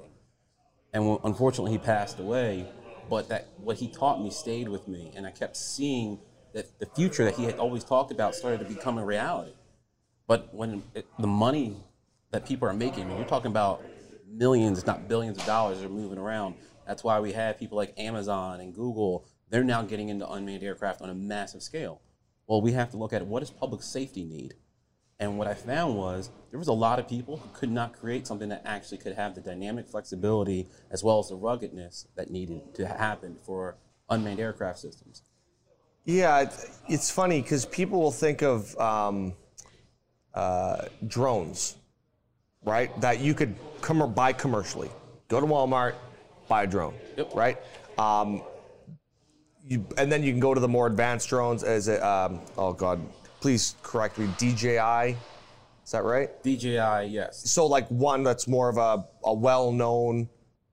And 0.92 1.18
unfortunately, 1.24 1.72
he 1.72 1.78
passed 1.78 2.18
away 2.18 2.66
but 3.08 3.28
that 3.28 3.48
what 3.58 3.76
he 3.76 3.88
taught 3.88 4.22
me 4.22 4.30
stayed 4.30 4.68
with 4.68 4.88
me, 4.88 5.12
and 5.16 5.26
I 5.26 5.30
kept 5.30 5.56
seeing 5.56 6.18
that 6.52 6.78
the 6.78 6.86
future 6.86 7.24
that 7.24 7.34
he 7.34 7.44
had 7.44 7.58
always 7.58 7.84
talked 7.84 8.10
about 8.10 8.34
started 8.34 8.60
to 8.60 8.74
become 8.74 8.98
a 8.98 9.04
reality. 9.04 9.52
But 10.26 10.54
when 10.54 10.82
it, 10.94 11.06
the 11.18 11.26
money 11.26 11.76
that 12.30 12.46
people 12.46 12.68
are 12.68 12.72
making, 12.72 13.08
when 13.08 13.18
you're 13.18 13.28
talking 13.28 13.50
about 13.50 13.82
millions, 14.28 14.84
not 14.86 15.08
billions 15.08 15.38
of 15.38 15.44
dollars 15.46 15.82
are 15.82 15.88
moving 15.88 16.18
around, 16.18 16.54
that's 16.86 17.04
why 17.04 17.20
we 17.20 17.32
have 17.32 17.58
people 17.58 17.76
like 17.76 17.94
Amazon 17.98 18.60
and 18.60 18.74
Google. 18.74 19.26
They're 19.50 19.64
now 19.64 19.82
getting 19.82 20.08
into 20.08 20.28
unmanned 20.28 20.62
aircraft 20.62 21.02
on 21.02 21.10
a 21.10 21.14
massive 21.14 21.62
scale. 21.62 22.00
Well, 22.46 22.62
we 22.62 22.72
have 22.72 22.90
to 22.92 22.96
look 22.96 23.12
at 23.12 23.26
what 23.26 23.40
does 23.40 23.50
public 23.50 23.82
safety 23.82 24.24
need? 24.24 24.54
And 25.18 25.38
what 25.38 25.48
I 25.48 25.54
found 25.54 25.96
was 25.96 26.30
there 26.50 26.58
was 26.58 26.68
a 26.68 26.72
lot 26.74 26.98
of 26.98 27.08
people 27.08 27.38
who 27.38 27.48
could 27.54 27.70
not 27.70 27.98
create 27.98 28.26
something 28.26 28.50
that 28.50 28.62
actually 28.66 28.98
could 28.98 29.14
have 29.14 29.34
the 29.34 29.40
dynamic 29.40 29.88
flexibility 29.88 30.68
as 30.90 31.02
well 31.02 31.18
as 31.18 31.28
the 31.28 31.36
ruggedness 31.36 32.06
that 32.16 32.30
needed 32.30 32.74
to 32.74 32.86
happen 32.86 33.36
for 33.44 33.76
unmanned 34.10 34.40
aircraft 34.40 34.78
systems. 34.78 35.22
Yeah, 36.04 36.50
it's 36.88 37.10
funny 37.10 37.40
because 37.40 37.64
people 37.66 38.00
will 38.00 38.12
think 38.12 38.42
of 38.42 38.78
um, 38.78 39.32
uh, 40.34 40.84
drones, 41.06 41.76
right? 42.64 42.98
That 43.00 43.20
you 43.20 43.34
could 43.34 43.56
com- 43.80 44.12
buy 44.12 44.32
commercially. 44.32 44.90
Go 45.28 45.40
to 45.40 45.46
Walmart, 45.46 45.94
buy 46.46 46.64
a 46.64 46.66
drone, 46.66 46.94
Yep. 47.16 47.34
right? 47.34 47.58
Um, 47.98 48.42
you, 49.64 49.84
and 49.98 50.12
then 50.12 50.22
you 50.22 50.30
can 50.30 50.38
go 50.38 50.54
to 50.54 50.60
the 50.60 50.68
more 50.68 50.86
advanced 50.86 51.28
drones 51.28 51.64
as 51.64 51.88
a, 51.88 52.06
um, 52.06 52.40
oh 52.56 52.72
God, 52.72 53.00
please 53.40 53.74
correct 53.82 54.18
me, 54.18 54.28
DJI. 54.38 55.16
Is 55.84 55.92
that 55.92 56.02
right? 56.04 56.30
DJI, 56.42 57.06
yes. 57.08 57.48
So 57.50 57.66
like 57.66 57.86
one 57.88 58.22
that's 58.24 58.48
more 58.48 58.68
of 58.68 58.76
a, 58.76 59.04
a 59.24 59.32
well-known 59.32 60.28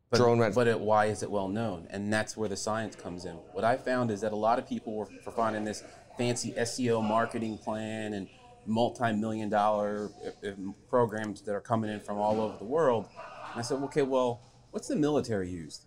But, 0.09 0.17
drone. 0.17 0.39
man- 0.39 0.53
but 0.53 0.67
it, 0.67 0.79
why 0.79 1.05
is 1.05 1.21
it 1.23 1.29
well 1.29 1.47
known? 1.47 1.87
And 1.91 2.11
that's 2.11 2.35
where 2.35 2.49
the 2.49 2.57
science 2.57 2.95
comes 2.95 3.25
in. 3.25 3.33
What 3.51 3.63
I 3.63 3.77
found 3.77 4.09
is 4.11 4.21
that 4.21 4.31
a 4.31 4.35
lot 4.35 4.57
of 4.57 4.67
people 4.67 4.95
were 4.95 5.05
for 5.23 5.31
finding 5.31 5.63
this 5.65 5.83
fancy 6.17 6.51
SEO 6.53 7.03
marketing 7.07 7.57
plan 7.59 8.13
and 8.13 8.27
multi-million 8.65 9.49
dollar 9.49 10.09
uh, 10.43 10.47
uh, 10.47 10.51
programs 10.89 11.41
that 11.41 11.53
are 11.53 11.61
coming 11.61 11.89
in 11.91 11.99
from 11.99 12.17
all 12.17 12.39
over 12.41 12.57
the 12.57 12.63
world. 12.65 13.07
And 13.51 13.59
I 13.59 13.61
said, 13.61 13.75
okay, 13.83 14.01
well, 14.03 14.41
what's 14.71 14.87
the 14.87 14.95
military 14.95 15.49
used? 15.49 15.85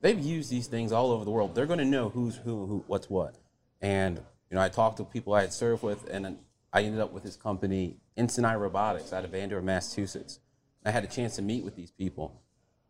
They've 0.00 0.18
used 0.18 0.50
these 0.50 0.66
things 0.68 0.90
all 0.90 1.10
over 1.12 1.24
the 1.24 1.30
world. 1.30 1.54
They're 1.54 1.66
going 1.66 1.80
to 1.80 1.84
know 1.84 2.08
who's 2.08 2.36
who, 2.36 2.66
who, 2.66 2.84
what's 2.86 3.10
what. 3.10 3.36
And 3.80 4.20
you 4.50 4.54
know, 4.54 4.62
I 4.62 4.68
talked 4.68 4.96
to 4.98 5.04
people 5.04 5.34
I 5.34 5.42
had 5.42 5.52
served 5.52 5.82
with, 5.82 6.08
and 6.10 6.38
I 6.72 6.82
ended 6.82 7.00
up 7.00 7.12
with 7.12 7.22
this 7.22 7.36
company, 7.36 7.96
Instant 8.16 8.46
Robotics, 8.58 9.12
out 9.12 9.24
of 9.24 9.34
Andover, 9.34 9.62
Massachusetts. 9.62 10.40
I 10.84 10.90
had 10.90 11.04
a 11.04 11.08
chance 11.08 11.36
to 11.36 11.42
meet 11.42 11.64
with 11.64 11.76
these 11.76 11.90
people, 11.90 12.40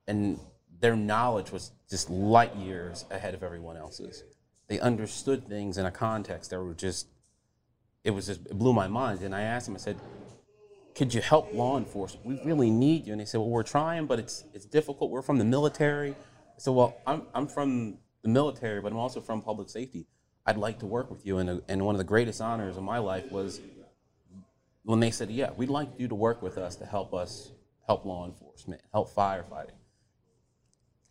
and 0.06 0.38
their 0.80 0.94
knowledge 0.96 1.50
was 1.50 1.72
just 1.90 2.10
light 2.10 2.54
years 2.54 3.04
ahead 3.10 3.34
of 3.34 3.42
everyone 3.42 3.76
else's. 3.76 4.22
They 4.68 4.78
understood 4.78 5.48
things 5.48 5.78
in 5.78 5.86
a 5.86 5.90
context 5.90 6.50
that 6.50 6.60
were 6.60 6.74
just, 6.74 7.08
it 8.04 8.10
was 8.10 8.26
just, 8.26 8.46
it 8.46 8.58
blew 8.58 8.72
my 8.72 8.86
mind. 8.86 9.20
And 9.22 9.34
I 9.34 9.42
asked 9.42 9.66
them, 9.66 9.74
I 9.74 9.78
said, 9.78 9.96
could 10.94 11.14
you 11.14 11.20
help 11.20 11.52
law 11.54 11.78
enforcement? 11.78 12.26
We 12.26 12.40
really 12.44 12.70
need 12.70 13.06
you. 13.06 13.12
And 13.12 13.20
they 13.20 13.24
said, 13.24 13.38
well, 13.38 13.50
we're 13.50 13.62
trying, 13.62 14.06
but 14.06 14.18
it's, 14.18 14.44
it's 14.52 14.66
difficult. 14.66 15.10
We're 15.10 15.22
from 15.22 15.38
the 15.38 15.44
military. 15.44 16.10
I 16.10 16.58
said, 16.58 16.74
well, 16.74 16.96
I'm, 17.06 17.22
I'm 17.34 17.46
from 17.46 17.98
the 18.22 18.28
military, 18.28 18.80
but 18.80 18.92
I'm 18.92 18.98
also 18.98 19.20
from 19.20 19.40
public 19.42 19.70
safety. 19.70 20.06
I'd 20.48 20.56
like 20.56 20.78
to 20.78 20.86
work 20.86 21.10
with 21.10 21.26
you. 21.26 21.36
And, 21.38 21.60
and 21.68 21.84
one 21.84 21.94
of 21.94 21.98
the 21.98 22.04
greatest 22.04 22.40
honors 22.40 22.78
of 22.78 22.82
my 22.82 22.96
life 22.96 23.30
was 23.30 23.60
when 24.84 24.98
they 24.98 25.10
said, 25.10 25.30
yeah, 25.30 25.50
we'd 25.54 25.68
like 25.68 25.90
you 25.98 26.08
to 26.08 26.14
work 26.14 26.40
with 26.40 26.56
us 26.56 26.74
to 26.76 26.86
help 26.86 27.12
us 27.12 27.52
help 27.86 28.06
law 28.06 28.24
enforcement, 28.24 28.80
help 28.90 29.14
firefighting. 29.14 29.76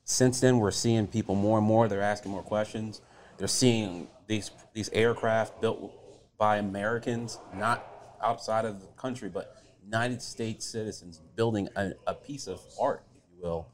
Since 0.05 0.39
then, 0.39 0.57
we're 0.57 0.71
seeing 0.71 1.05
people 1.05 1.35
more 1.35 1.59
and 1.59 1.67
more. 1.67 1.87
They're 1.87 2.01
asking 2.01 2.31
more 2.31 2.41
questions. 2.41 3.01
They're 3.37 3.47
seeing 3.47 4.07
these 4.25 4.49
these 4.73 4.89
aircraft 4.89 5.61
built 5.61 5.93
by 6.39 6.57
Americans, 6.57 7.37
not 7.53 7.85
outside 8.23 8.65
of 8.65 8.81
the 8.81 8.87
country, 8.97 9.29
but 9.29 9.55
United 9.83 10.23
States 10.23 10.65
citizens 10.65 11.21
building 11.35 11.69
a, 11.75 11.91
a 12.07 12.15
piece 12.15 12.47
of 12.47 12.59
art, 12.81 13.03
if 13.15 13.23
you 13.31 13.43
will, 13.43 13.67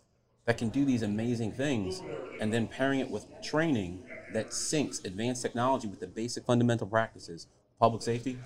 that 0.45 0.57
can 0.57 0.67
do 0.67 0.83
these 0.83 1.03
amazing 1.03 1.53
things, 1.53 2.01
and 2.41 2.53
then 2.53 2.67
pairing 2.67 2.99
it 2.99 3.09
with 3.09 3.25
training 3.41 4.03
that 4.33 4.49
syncs 4.49 5.03
advanced 5.05 5.41
technology 5.41 5.87
with 5.87 5.99
the 5.99 6.07
basic 6.07 6.45
fundamental 6.45 6.87
practices, 6.87 7.47
public 7.79 8.01
safety. 8.01 8.37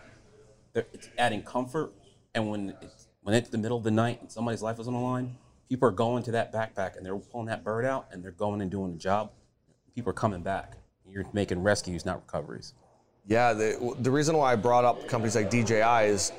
It's 0.76 1.10
adding 1.18 1.42
comfort, 1.42 1.92
and 2.36 2.50
when 2.50 2.76
it's 2.82 3.08
when 3.24 3.36
it's 3.36 3.50
the 3.50 3.58
middle 3.58 3.78
of 3.78 3.84
the 3.84 3.92
night 3.92 4.22
and 4.22 4.32
somebody's 4.32 4.62
life 4.62 4.80
is 4.80 4.88
on 4.88 4.94
the 4.94 5.00
line, 5.00 5.36
people 5.70 5.90
are 5.90 5.92
going 5.92 6.24
to 6.24 6.32
that 6.32 6.54
backpack 6.54 6.96
and 6.96 7.06
they're 7.06 7.18
pulling 7.18 7.48
that 7.48 7.64
bird 7.64 7.84
out 7.84 8.08
and 8.12 8.24
they're 8.24 8.32
going 8.32 8.62
and 8.62 8.72
doing 8.72 8.92
the 8.92 8.98
job. 8.98 9.32
People 9.96 10.12
are 10.12 10.14
coming 10.14 10.42
back. 10.42 10.78
You're 11.10 11.26
making 11.34 11.62
rescues, 11.62 12.06
not 12.06 12.22
recoveries. 12.26 12.74
Yeah, 13.26 13.54
the, 13.54 13.96
the 14.00 14.12
reason 14.12 14.38
why 14.38 14.54
I 14.54 14.56
brought 14.56 14.86
up 14.86 15.08
companies 15.08 15.36
like 15.36 15.50
DJI 15.50 16.08
is 16.08 16.32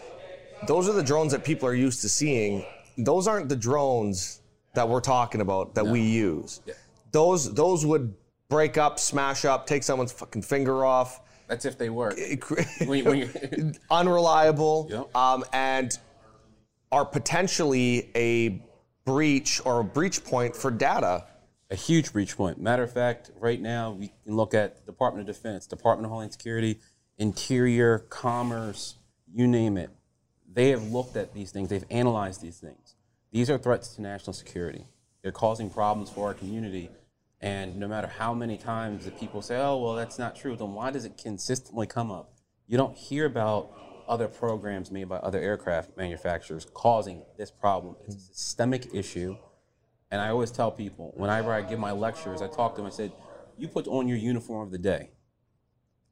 those 0.67 0.89
are 0.89 0.93
the 0.93 1.03
drones 1.03 1.33
that 1.33 1.45
people 1.45 1.69
are 1.69 1.75
used 1.75 2.01
to 2.03 2.09
seeing. 2.09 2.65
Those 2.97 3.29
aren't 3.29 3.49
the 3.49 3.57
drones 3.57 4.41
that 4.75 4.89
we're 4.89 5.01
talking 5.01 5.41
about 5.41 5.75
that 5.75 5.85
no. 5.85 5.93
we 5.93 6.01
use. 6.01 6.61
Yeah. 6.65 6.75
Those 7.13 7.53
those 7.53 7.85
would 7.85 8.15
break 8.49 8.79
up, 8.79 8.99
smash 8.99 9.45
up, 9.45 9.67
take 9.67 9.83
someone's 9.83 10.13
fucking 10.13 10.43
finger 10.43 10.85
off. 10.85 11.21
That's 11.49 11.65
if 11.65 11.79
they 11.79 11.91
work. 11.91 12.19
when, 12.87 13.05
when 13.05 13.77
unreliable, 13.91 14.89
yep. 14.91 15.17
um, 15.17 15.45
and 15.53 15.97
are 16.93 17.05
potentially 17.05 18.11
a 18.15 18.63
breach 19.05 19.61
or 19.65 19.81
a 19.81 19.85
breach 19.85 20.25
point 20.25 20.55
for 20.55 20.71
data. 20.71 21.25
A 21.71 21.77
huge 21.77 22.13
breach 22.13 22.37
point. 22.37 22.61
Matter 22.61 22.83
of 22.83 22.93
fact, 22.93 23.31
right 23.39 23.61
now 23.61 23.93
we 23.93 24.13
can 24.25 24.37
look 24.37 24.55
at 24.55 24.85
Department 24.87 25.29
of 25.29 25.35
Defense, 25.35 25.67
Department 25.67 26.07
of 26.07 26.11
Homeland 26.11 26.33
Security, 26.33 26.79
Interior, 27.19 28.01
Commerce, 28.11 28.95
you 29.33 29.47
name 29.47 29.77
it. 29.77 29.91
They 30.51 30.71
have 30.71 30.83
looked 30.91 31.17
at 31.17 31.35
these 31.35 31.51
things. 31.51 31.69
They've 31.69 31.85
analyzed 31.91 32.41
these 32.41 32.59
things. 32.59 32.95
These 33.33 33.51
are 33.51 33.59
threats 33.59 33.95
to 33.97 34.03
national 34.03 34.33
security. 34.33 34.87
They're 35.23 35.33
causing 35.33 35.69
problems 35.69 36.11
for 36.11 36.27
our 36.27 36.35
community. 36.35 36.91
And 37.41 37.77
no 37.77 37.87
matter 37.87 38.09
how 38.09 38.35
many 38.35 38.57
times 38.57 39.05
that 39.05 39.19
people 39.19 39.43
say, 39.43 39.57
oh, 39.57 39.79
well, 39.79 39.95
that's 39.95 40.19
not 40.19 40.35
true, 40.35 40.57
then 40.57 40.75
why 40.75 40.91
does 40.91 41.05
it 41.05 41.17
consistently 41.17 41.87
come 41.87 42.11
up? 42.11 42.33
You 42.67 42.77
don't 42.77 42.97
hear 42.97 43.27
about 43.27 43.71
other 44.09 44.27
programs 44.27 44.91
made 44.91 45.09
by 45.09 45.17
other 45.17 45.39
aircraft 45.39 45.97
manufacturers 45.97 46.67
causing 46.75 47.23
this 47.37 47.51
problem. 47.51 47.95
It's 48.07 48.17
a 48.17 48.35
systemic 48.35 48.95
issue. 48.95 49.37
And 50.11 50.21
I 50.21 50.31
always 50.31 50.51
tell 50.51 50.71
people, 50.71 51.13
whenever 51.17 51.53
I 51.53 51.61
give 51.61 51.79
my 51.79 51.93
lectures, 51.93 52.43
I 52.43 52.49
talk 52.49 52.75
to 52.75 52.81
them, 52.81 52.87
I 52.87 52.91
said, 52.91 53.13
you 53.57 53.69
put 53.69 53.87
on 53.87 54.09
your 54.09 54.17
uniform 54.17 54.63
of 54.63 54.73
the 54.73 54.79
day. 54.79 55.11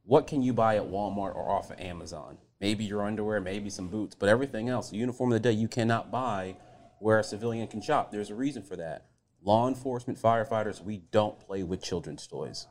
What 0.05 0.27
can 0.27 0.43
you 0.43 0.53
buy 0.53 0.77
at 0.77 0.85
Walmart 0.85 1.35
or 1.35 1.51
off 1.51 1.71
of 1.71 1.81
Amazon? 1.81 2.39
Maybe 2.61 2.85
your 2.85 3.05
underwear, 3.05 3.41
maybe 3.41 3.71
some 3.71 3.89
boots, 3.89 4.15
but 4.15 4.29
everything 4.29 4.69
else, 4.69 4.91
the 4.91 4.97
uniform 4.97 5.33
of 5.33 5.43
the 5.43 5.49
day, 5.49 5.53
you 5.53 5.67
cannot 5.67 6.11
buy 6.11 6.57
where 7.01 7.19
a 7.19 7.25
civilian 7.25 7.67
can 7.67 7.81
shop. 7.81 8.13
There's 8.13 8.31
a 8.31 8.35
reason 8.35 8.63
for 8.63 8.77
that. 8.77 9.07
Law 9.43 9.69
enforcement, 9.69 10.21
firefighters, 10.21 10.83
we 10.83 10.99
don't 11.11 11.39
play 11.39 11.63
with 11.63 11.83
children's 11.83 12.27
toys. 12.27 12.67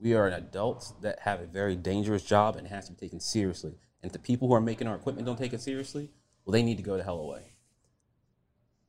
We 0.00 0.14
are 0.14 0.26
adults 0.28 0.92
that 1.02 1.20
have 1.20 1.40
a 1.40 1.46
very 1.46 1.76
dangerous 1.76 2.24
job 2.24 2.56
and 2.56 2.66
has 2.66 2.86
to 2.86 2.92
be 2.92 2.98
taken 2.98 3.20
seriously. 3.20 3.74
And 4.02 4.08
if 4.08 4.12
the 4.12 4.18
people 4.18 4.48
who 4.48 4.54
are 4.54 4.60
making 4.60 4.88
our 4.88 4.96
equipment 4.96 5.26
don't 5.26 5.38
take 5.38 5.52
it 5.52 5.60
seriously, 5.60 6.10
well, 6.44 6.52
they 6.52 6.62
need 6.62 6.76
to 6.78 6.82
go 6.82 6.96
to 6.96 7.02
hell 7.04 7.20
away. 7.20 7.52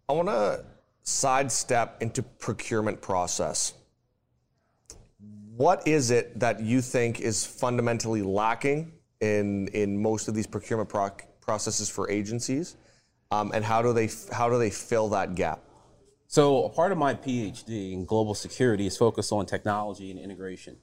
I 0.10 0.14
want 0.14 0.28
to 0.30 0.66
sidestep 1.04 2.02
into 2.02 2.24
procurement 2.24 3.02
process. 3.02 3.74
What 5.56 5.88
is 5.88 6.10
it 6.10 6.40
that 6.40 6.62
you 6.62 6.82
think 6.82 7.20
is 7.20 7.46
fundamentally 7.46 8.24
lacking 8.24 8.94
in 9.22 9.68
in 9.68 10.02
most 10.02 10.28
of 10.28 10.34
these 10.34 10.48
procurement 10.48 10.90
pro- 10.90 11.12
processes 11.42 11.90
for 11.90 12.10
agencies, 12.10 12.76
um, 13.32 13.52
and 13.54 13.64
how 13.64 13.82
do 13.82 13.94
they 13.94 14.10
how 14.32 14.50
do 14.50 14.58
they 14.58 14.72
fill 14.72 15.10
that 15.10 15.36
gap? 15.36 15.62
So, 16.34 16.64
a 16.64 16.70
part 16.70 16.92
of 16.92 16.98
my 16.98 17.14
PhD 17.14 17.94
in 17.94 18.06
global 18.06 18.34
security 18.34 18.88
is 18.88 18.98
focused 18.98 19.32
on 19.32 19.46
technology 19.46 20.10
and 20.10 20.20
integration. 20.20 20.78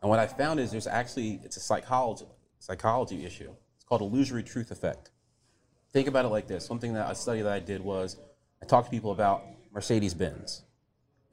And 0.00 0.08
what 0.08 0.18
I 0.18 0.26
found 0.26 0.60
is 0.60 0.70
there's 0.70 0.86
actually 0.86 1.42
it's 1.44 1.58
a 1.58 1.60
psychology 1.60 2.24
psychology 2.58 3.26
issue. 3.26 3.50
It's 3.74 3.84
called 3.84 4.00
illusory 4.00 4.42
truth 4.42 4.70
effect. 4.70 5.10
Think 5.92 6.08
about 6.08 6.24
it 6.24 6.28
like 6.28 6.48
this. 6.48 6.64
Something 6.64 6.94
that 6.94 7.10
a 7.10 7.14
study 7.14 7.42
that 7.42 7.52
I 7.52 7.60
did 7.60 7.82
was 7.82 8.16
I 8.62 8.64
talked 8.64 8.86
to 8.86 8.90
people 8.90 9.12
about 9.12 9.44
Mercedes 9.74 10.14
Benz. 10.14 10.62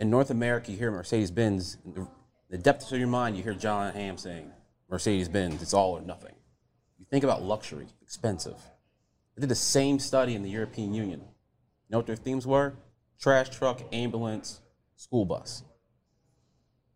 In 0.01 0.09
North 0.09 0.31
America, 0.31 0.69
you 0.69 0.77
hear 0.77 0.91
Mercedes 0.91 1.31
Benz. 1.31 1.77
In 1.85 2.05
the 2.49 2.57
depths 2.57 2.91
of 2.91 2.99
your 2.99 3.07
mind, 3.07 3.37
you 3.37 3.43
hear 3.43 3.53
Jon 3.53 3.93
Hamm 3.93 4.17
saying, 4.17 4.51
Mercedes 4.89 5.29
Benz, 5.29 5.61
it's 5.61 5.73
all 5.73 5.93
or 5.93 6.01
nothing. 6.01 6.35
You 6.99 7.05
think 7.09 7.23
about 7.23 7.41
luxury, 7.41 7.87
expensive. 8.01 8.57
I 9.37 9.39
did 9.39 9.47
the 9.47 9.55
same 9.55 9.97
study 9.97 10.35
in 10.35 10.43
the 10.43 10.49
European 10.49 10.93
Union. 10.93 11.21
You 11.21 11.91
know 11.91 11.99
what 11.99 12.07
their 12.07 12.17
themes 12.17 12.45
were? 12.45 12.73
Trash 13.21 13.49
truck, 13.49 13.81
ambulance, 13.93 14.61
school 14.95 15.25
bus. 15.25 15.63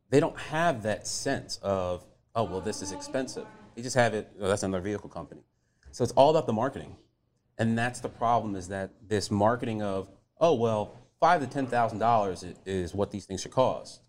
They 0.10 0.20
don't 0.20 0.38
have 0.38 0.84
that 0.84 1.08
sense 1.08 1.60
of, 1.62 2.04
oh, 2.36 2.44
well, 2.44 2.62
this 2.62 2.82
is 2.82 2.92
expensive. 2.92 3.46
They 3.76 3.82
just 3.82 3.96
have 3.96 4.14
it. 4.14 4.32
Oh, 4.40 4.48
that's 4.48 4.64
another 4.64 4.82
vehicle 4.82 5.10
company. 5.10 5.42
So 5.92 6.04
it's 6.04 6.14
all 6.14 6.30
about 6.30 6.46
the 6.46 6.54
marketing, 6.54 6.96
and 7.58 7.78
that's 7.78 8.00
the 8.00 8.10
problem. 8.10 8.56
Is 8.56 8.68
that 8.70 8.92
this 9.08 9.30
marketing 9.30 9.82
of 9.82 10.10
oh 10.40 10.54
well, 10.54 10.98
five 11.20 11.42
to 11.42 11.48
ten 11.48 11.68
thousand 11.68 12.00
dollars 12.00 12.44
is 12.66 12.94
what 12.94 13.12
these 13.12 13.26
things 13.26 13.42
should 13.42 13.52
cost. 13.52 14.02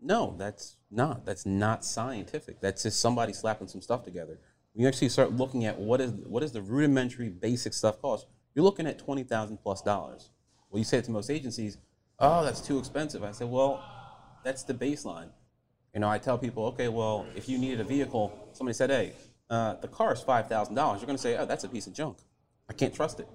No, 0.00 0.34
that's 0.38 0.76
not. 0.90 1.24
That's 1.24 1.46
not 1.46 1.84
scientific. 1.84 2.60
That's 2.60 2.82
just 2.82 3.00
somebody 3.00 3.32
slapping 3.32 3.68
some 3.68 3.80
stuff 3.80 4.04
together. 4.04 4.38
When 4.72 4.82
you 4.82 4.88
actually 4.88 5.08
start 5.08 5.32
looking 5.32 5.64
at 5.64 5.78
what 5.78 6.00
is 6.00 6.12
what 6.12 6.42
is 6.42 6.52
the 6.52 6.62
rudimentary 6.62 7.30
basic 7.30 7.72
stuff 7.72 8.00
cost, 8.00 8.26
you're 8.54 8.64
looking 8.64 8.86
at 8.86 8.98
twenty 8.98 9.24
thousand 9.24 9.58
plus 9.58 9.82
dollars. 9.82 10.30
Well, 10.74 10.80
you 10.80 10.84
say 10.84 10.98
it 10.98 11.04
to 11.04 11.12
most 11.12 11.30
agencies, 11.30 11.78
oh, 12.18 12.42
that's 12.42 12.60
too 12.60 12.80
expensive. 12.80 13.22
I 13.22 13.30
said, 13.30 13.48
well, 13.48 13.80
that's 14.42 14.64
the 14.64 14.74
baseline. 14.74 15.28
You 15.94 16.00
know, 16.00 16.08
I 16.08 16.18
tell 16.18 16.36
people, 16.36 16.66
okay, 16.66 16.88
well, 16.88 17.26
if 17.36 17.48
you 17.48 17.58
needed 17.58 17.78
a 17.78 17.84
vehicle, 17.84 18.36
somebody 18.54 18.74
said, 18.74 18.90
hey, 18.90 19.12
uh, 19.48 19.74
the 19.74 19.86
car 19.86 20.12
is 20.12 20.20
five 20.20 20.48
thousand 20.48 20.74
dollars. 20.74 21.00
You're 21.00 21.06
going 21.06 21.16
to 21.16 21.22
say, 21.22 21.36
oh, 21.36 21.46
that's 21.46 21.62
a 21.62 21.68
piece 21.68 21.86
of 21.86 21.92
junk. 21.92 22.16
I 22.68 22.72
can't 22.72 22.92
trust 22.92 23.20
it. 23.20 23.28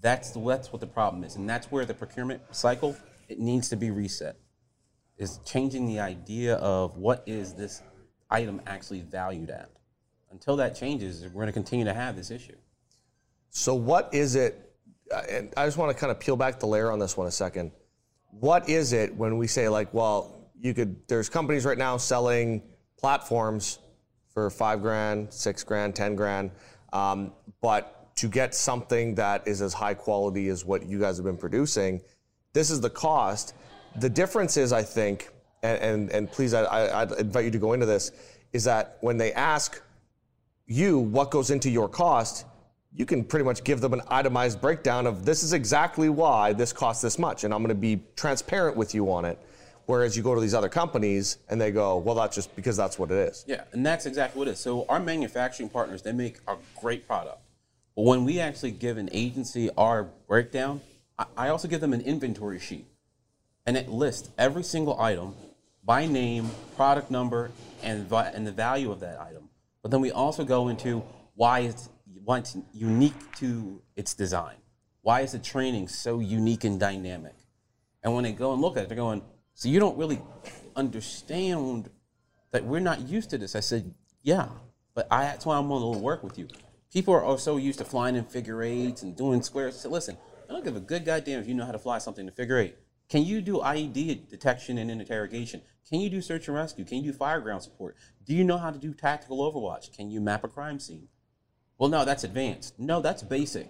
That's 0.00 0.30
the, 0.30 0.38
that's 0.46 0.72
what 0.72 0.78
the 0.78 0.86
problem 0.86 1.24
is, 1.24 1.34
and 1.34 1.50
that's 1.50 1.72
where 1.72 1.84
the 1.84 1.94
procurement 1.94 2.40
cycle 2.52 2.96
it 3.28 3.40
needs 3.40 3.68
to 3.70 3.76
be 3.76 3.90
reset. 3.90 4.36
Is 5.18 5.40
changing 5.44 5.88
the 5.88 5.98
idea 5.98 6.54
of 6.54 6.98
what 6.98 7.24
is 7.26 7.52
this 7.54 7.82
item 8.30 8.62
actually 8.68 9.00
valued 9.00 9.50
at. 9.50 9.70
Until 10.30 10.54
that 10.58 10.76
changes, 10.76 11.24
we're 11.24 11.30
going 11.30 11.46
to 11.46 11.52
continue 11.52 11.84
to 11.84 11.94
have 11.94 12.14
this 12.14 12.30
issue. 12.30 12.54
So, 13.50 13.74
what 13.74 14.14
is 14.14 14.36
it? 14.36 14.68
And 15.12 15.52
I 15.56 15.66
just 15.66 15.76
want 15.76 15.92
to 15.92 15.98
kind 15.98 16.10
of 16.10 16.18
peel 16.18 16.36
back 16.36 16.58
the 16.58 16.66
layer 16.66 16.90
on 16.90 16.98
this 16.98 17.16
one 17.16 17.26
a 17.26 17.30
second. 17.30 17.72
What 18.30 18.68
is 18.68 18.92
it 18.92 19.14
when 19.14 19.38
we 19.38 19.46
say 19.46 19.68
like, 19.68 19.92
well, 19.92 20.50
you 20.60 20.74
could 20.74 20.96
there's 21.08 21.28
companies 21.28 21.64
right 21.64 21.78
now 21.78 21.96
selling 21.96 22.62
platforms 22.98 23.78
for 24.32 24.48
five 24.48 24.80
grand, 24.80 25.32
six 25.32 25.64
grand, 25.64 25.94
ten 25.94 26.14
grand, 26.16 26.50
um, 26.92 27.32
but 27.60 28.14
to 28.16 28.28
get 28.28 28.54
something 28.54 29.14
that 29.16 29.46
is 29.46 29.60
as 29.60 29.74
high 29.74 29.94
quality 29.94 30.48
as 30.48 30.64
what 30.64 30.86
you 30.86 30.98
guys 31.00 31.16
have 31.16 31.26
been 31.26 31.36
producing, 31.36 32.00
this 32.52 32.70
is 32.70 32.80
the 32.80 32.90
cost. 32.90 33.54
The 33.96 34.08
difference 34.08 34.56
is, 34.56 34.72
I 34.72 34.82
think, 34.82 35.30
and 35.62 35.78
and, 35.80 36.10
and 36.10 36.30
please, 36.30 36.54
I, 36.54 36.62
I, 36.62 37.02
I'd 37.02 37.12
invite 37.12 37.44
you 37.44 37.50
to 37.50 37.58
go 37.58 37.72
into 37.72 37.86
this, 37.86 38.12
is 38.52 38.64
that 38.64 38.98
when 39.00 39.16
they 39.18 39.32
ask 39.32 39.82
you 40.66 40.98
what 40.98 41.30
goes 41.30 41.50
into 41.50 41.68
your 41.68 41.88
cost, 41.88 42.46
you 42.94 43.06
can 43.06 43.24
pretty 43.24 43.44
much 43.44 43.64
give 43.64 43.80
them 43.80 43.92
an 43.92 44.02
itemized 44.08 44.60
breakdown 44.60 45.06
of 45.06 45.24
this 45.24 45.42
is 45.42 45.52
exactly 45.52 46.08
why 46.08 46.52
this 46.52 46.72
costs 46.72 47.02
this 47.02 47.18
much, 47.18 47.44
and 47.44 47.54
I'm 47.54 47.60
going 47.60 47.68
to 47.68 47.74
be 47.74 48.00
transparent 48.16 48.76
with 48.76 48.94
you 48.94 49.10
on 49.10 49.24
it. 49.24 49.38
Whereas 49.86 50.16
you 50.16 50.22
go 50.22 50.34
to 50.34 50.40
these 50.40 50.54
other 50.54 50.68
companies 50.68 51.38
and 51.48 51.60
they 51.60 51.72
go, 51.72 51.98
well, 51.98 52.14
that's 52.14 52.36
just 52.36 52.54
because 52.54 52.76
that's 52.76 52.98
what 52.98 53.10
it 53.10 53.16
is. 53.16 53.44
Yeah, 53.48 53.64
and 53.72 53.84
that's 53.84 54.06
exactly 54.06 54.38
what 54.38 54.48
it 54.48 54.52
is. 54.52 54.60
So 54.60 54.86
our 54.88 55.00
manufacturing 55.00 55.68
partners, 55.68 56.02
they 56.02 56.12
make 56.12 56.38
a 56.46 56.56
great 56.80 57.06
product. 57.06 57.38
But 57.96 58.02
when 58.02 58.24
we 58.24 58.38
actually 58.38 58.70
give 58.70 58.96
an 58.96 59.08
agency 59.12 59.70
our 59.76 60.04
breakdown, 60.28 60.80
I 61.36 61.48
also 61.48 61.66
give 61.66 61.80
them 61.80 61.92
an 61.92 62.00
inventory 62.00 62.60
sheet. 62.60 62.86
And 63.66 63.76
it 63.76 63.88
lists 63.88 64.30
every 64.38 64.62
single 64.62 65.00
item 65.00 65.34
by 65.84 66.06
name, 66.06 66.50
product 66.76 67.10
number, 67.10 67.50
and, 67.82 68.10
and 68.12 68.46
the 68.46 68.52
value 68.52 68.90
of 68.92 69.00
that 69.00 69.20
item. 69.20 69.48
But 69.82 69.90
then 69.90 70.00
we 70.00 70.12
also 70.12 70.44
go 70.44 70.68
into 70.68 71.02
why 71.34 71.60
it's, 71.60 71.88
why 72.24 72.38
it's 72.38 72.56
unique 72.72 73.36
to 73.36 73.82
its 73.96 74.14
design. 74.14 74.56
Why 75.02 75.20
is 75.20 75.32
the 75.32 75.38
training 75.38 75.88
so 75.88 76.20
unique 76.20 76.64
and 76.64 76.78
dynamic? 76.78 77.34
And 78.02 78.14
when 78.14 78.24
they 78.24 78.32
go 78.32 78.52
and 78.52 78.60
look 78.60 78.76
at 78.76 78.84
it, 78.84 78.88
they're 78.88 78.96
going, 78.96 79.22
so 79.54 79.68
you 79.68 79.80
don't 79.80 79.96
really 79.98 80.20
understand 80.76 81.90
that 82.52 82.64
we're 82.64 82.80
not 82.80 83.00
used 83.00 83.30
to 83.30 83.38
this. 83.38 83.56
I 83.56 83.60
said, 83.60 83.94
yeah, 84.22 84.48
but 84.94 85.06
I, 85.10 85.24
that's 85.24 85.46
why 85.46 85.56
I'm 85.56 85.68
willing 85.68 85.94
to 85.94 85.98
work 85.98 86.22
with 86.22 86.38
you. 86.38 86.48
People 86.92 87.14
are 87.14 87.38
so 87.38 87.56
used 87.56 87.78
to 87.78 87.84
flying 87.84 88.16
in 88.16 88.24
figure 88.24 88.62
eights 88.62 89.02
and 89.02 89.16
doing 89.16 89.42
squares. 89.42 89.80
Said, 89.80 89.90
listen, 89.90 90.16
I 90.48 90.52
don't 90.52 90.64
give 90.64 90.76
a 90.76 90.80
good 90.80 91.04
goddamn 91.04 91.40
if 91.40 91.48
you 91.48 91.54
know 91.54 91.64
how 91.64 91.72
to 91.72 91.78
fly 91.78 91.98
something 91.98 92.26
in 92.26 92.32
figure 92.32 92.58
eight. 92.58 92.76
Can 93.08 93.24
you 93.24 93.40
do 93.40 93.58
IED 93.58 94.28
detection 94.28 94.78
and 94.78 94.90
interrogation? 94.90 95.62
Can 95.88 96.00
you 96.00 96.08
do 96.08 96.22
search 96.22 96.48
and 96.48 96.56
rescue? 96.56 96.84
Can 96.84 96.98
you 96.98 97.12
do 97.12 97.18
fire 97.18 97.40
ground 97.40 97.62
support? 97.62 97.96
Do 98.24 98.34
you 98.34 98.44
know 98.44 98.58
how 98.58 98.70
to 98.70 98.78
do 98.78 98.94
tactical 98.94 99.38
overwatch? 99.38 99.94
Can 99.94 100.10
you 100.10 100.20
map 100.20 100.44
a 100.44 100.48
crime 100.48 100.78
scene? 100.78 101.08
Well, 101.82 101.90
no, 101.90 102.04
that's 102.04 102.22
advanced. 102.22 102.78
No, 102.78 103.02
that's 103.02 103.24
basic. 103.24 103.66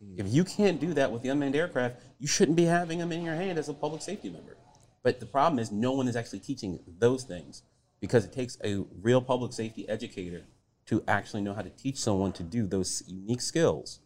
Hmm. 0.00 0.20
If 0.20 0.32
you 0.32 0.44
can't 0.44 0.80
do 0.80 0.94
that 0.94 1.10
with 1.10 1.22
the 1.22 1.30
unmanned 1.30 1.56
aircraft, 1.56 1.96
you 2.20 2.28
shouldn't 2.28 2.56
be 2.56 2.62
having 2.62 3.00
them 3.00 3.10
in 3.10 3.24
your 3.24 3.34
hand 3.34 3.58
as 3.58 3.68
a 3.68 3.74
public 3.74 4.02
safety 4.02 4.30
member. 4.30 4.56
But 5.02 5.18
the 5.18 5.26
problem 5.26 5.58
is, 5.58 5.72
no 5.72 5.90
one 5.90 6.06
is 6.06 6.14
actually 6.14 6.38
teaching 6.38 6.78
those 7.00 7.24
things 7.24 7.64
because 7.98 8.24
it 8.24 8.32
takes 8.32 8.56
a 8.62 8.84
real 9.02 9.20
public 9.20 9.52
safety 9.52 9.88
educator 9.88 10.44
to 10.86 11.02
actually 11.08 11.42
know 11.42 11.54
how 11.54 11.62
to 11.62 11.70
teach 11.70 11.96
someone 11.96 12.30
to 12.34 12.44
do 12.44 12.68
those 12.68 13.02
unique 13.08 13.40
skills. 13.40 13.98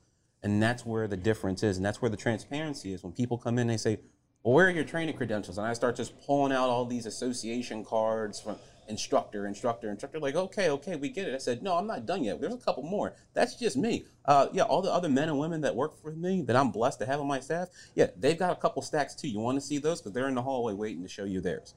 And 0.43 0.63
that's 0.63 0.87
where 0.87 1.07
the 1.07 1.19
difference 1.19 1.63
is. 1.63 1.77
And 1.77 1.85
that's 1.85 2.01
where 2.01 2.11
the 2.11 2.17
transparency 2.17 2.95
is. 2.95 3.03
When 3.03 3.13
people 3.13 3.37
come 3.37 3.59
in, 3.59 3.67
they 3.67 3.77
say, 3.77 3.99
Well, 4.43 4.55
where 4.55 4.69
are 4.69 4.71
your 4.71 4.85
training 4.85 5.17
credentials? 5.17 5.59
And 5.59 5.67
I 5.67 5.75
start 5.75 5.97
just 5.97 6.19
pulling 6.27 6.53
out 6.53 6.71
all 6.71 6.87
these 6.87 7.05
association 7.05 7.85
cards 7.85 8.41
from 8.41 8.57
instructor, 8.89 9.47
instructor, 9.47 9.91
instructor. 9.91 10.19
Like, 10.19 10.35
okay, 10.35 10.71
okay, 10.71 10.97
we 10.97 11.11
get 11.11 11.29
it. 11.29 11.35
I 11.35 11.39
said, 11.39 11.63
No, 11.63 11.77
I'm 11.77 11.87
not 11.87 12.07
done 12.07 12.25
yet. 12.25 12.41
There's 12.41 12.55
a 12.55 12.59
couple 12.59 12.83
more. 12.83 13.15
That's 13.35 13.55
just 13.57 13.77
me. 13.77 14.07
Uh, 14.25 14.49
yeah, 14.53 14.63
all 14.63 14.81
the 14.81 14.93
other 14.93 15.09
men 15.11 15.29
and 15.29 15.39
women 15.39 15.61
that 15.61 15.77
work 15.77 16.01
for 16.01 16.13
me 16.13 16.43
that 16.43 16.57
I'm 16.57 16.71
blessed 16.71 17.01
to 17.01 17.07
have 17.07 17.21
on 17.21 17.27
my 17.27 17.41
staff, 17.41 17.69
yeah, 17.95 18.07
they've 18.17 18.39
got 18.39 18.53
a 18.53 18.57
couple 18.57 18.81
stacks 18.83 19.15
too. 19.15 19.29
You 19.29 19.41
want 19.41 19.59
to 19.59 19.67
see 19.67 19.79
those? 19.79 20.01
Because 20.01 20.13
they're 20.13 20.29
in 20.29 20.35
the 20.35 20.43
hallway 20.43 20.73
waiting 20.73 21.03
to 21.03 21.09
show 21.09 21.25
you 21.25 21.41
theirs. 21.41 21.75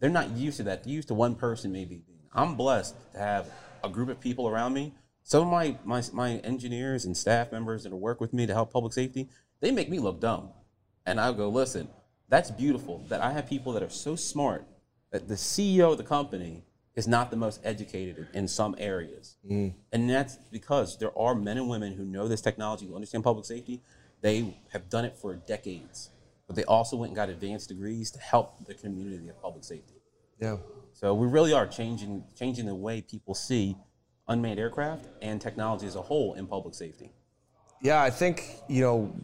They're 0.00 0.10
not 0.10 0.30
used 0.30 0.56
to 0.56 0.64
that. 0.64 0.82
They're 0.82 0.92
used 0.92 1.08
to 1.08 1.14
one 1.14 1.36
person 1.36 1.70
maybe. 1.70 2.02
I'm 2.32 2.56
blessed 2.56 2.96
to 3.12 3.18
have 3.18 3.46
a 3.84 3.88
group 3.88 4.08
of 4.08 4.20
people 4.20 4.48
around 4.48 4.74
me. 4.74 4.94
Some 5.22 5.42
of 5.42 5.48
my, 5.48 5.78
my, 5.84 6.02
my 6.12 6.32
engineers 6.38 7.04
and 7.04 7.16
staff 7.16 7.52
members 7.52 7.84
that 7.84 7.94
work 7.94 8.20
with 8.20 8.34
me 8.34 8.46
to 8.46 8.52
help 8.52 8.72
public 8.72 8.92
safety, 8.92 9.28
they 9.60 9.70
make 9.70 9.88
me 9.88 10.00
look 10.00 10.20
dumb. 10.20 10.50
And 11.06 11.20
I'll 11.20 11.34
go, 11.34 11.48
listen, 11.48 11.88
that's 12.28 12.50
beautiful 12.50 13.04
that 13.08 13.20
I 13.20 13.32
have 13.32 13.48
people 13.48 13.72
that 13.74 13.82
are 13.82 13.90
so 13.90 14.16
smart 14.16 14.66
that 15.10 15.28
the 15.28 15.34
CEO 15.34 15.92
of 15.92 15.98
the 15.98 16.04
company 16.04 16.64
is 16.94 17.06
not 17.08 17.30
the 17.30 17.36
most 17.36 17.60
educated 17.64 18.28
in 18.32 18.48
some 18.48 18.74
areas. 18.78 19.36
Mm. 19.48 19.74
And 19.92 20.08
that's 20.08 20.36
because 20.50 20.98
there 20.98 21.16
are 21.18 21.34
men 21.34 21.56
and 21.58 21.68
women 21.68 21.92
who 21.92 22.04
know 22.04 22.28
this 22.28 22.40
technology, 22.40 22.86
who 22.86 22.94
understand 22.94 23.24
public 23.24 23.44
safety. 23.44 23.82
They 24.20 24.56
have 24.72 24.88
done 24.88 25.04
it 25.04 25.16
for 25.16 25.34
decades. 25.34 26.10
But 26.46 26.56
they 26.56 26.64
also 26.64 26.96
went 26.96 27.10
and 27.10 27.16
got 27.16 27.28
advanced 27.28 27.68
degrees 27.68 28.10
to 28.12 28.20
help 28.20 28.64
the 28.66 28.74
community 28.74 29.28
of 29.28 29.40
public 29.42 29.64
safety. 29.64 29.94
Yeah. 30.40 30.58
So 30.92 31.14
we 31.14 31.26
really 31.26 31.52
are 31.52 31.66
changing 31.66 32.24
changing 32.38 32.66
the 32.66 32.74
way 32.74 33.00
people 33.00 33.34
see 33.34 33.76
unmanned 34.28 34.58
aircraft 34.58 35.08
and 35.20 35.40
technology 35.40 35.86
as 35.86 35.96
a 35.96 36.02
whole 36.02 36.34
in 36.34 36.46
public 36.46 36.74
safety. 36.74 37.12
Yeah, 37.82 38.02
I 38.02 38.10
think, 38.10 38.44
you 38.68 38.82
know, 38.82 39.14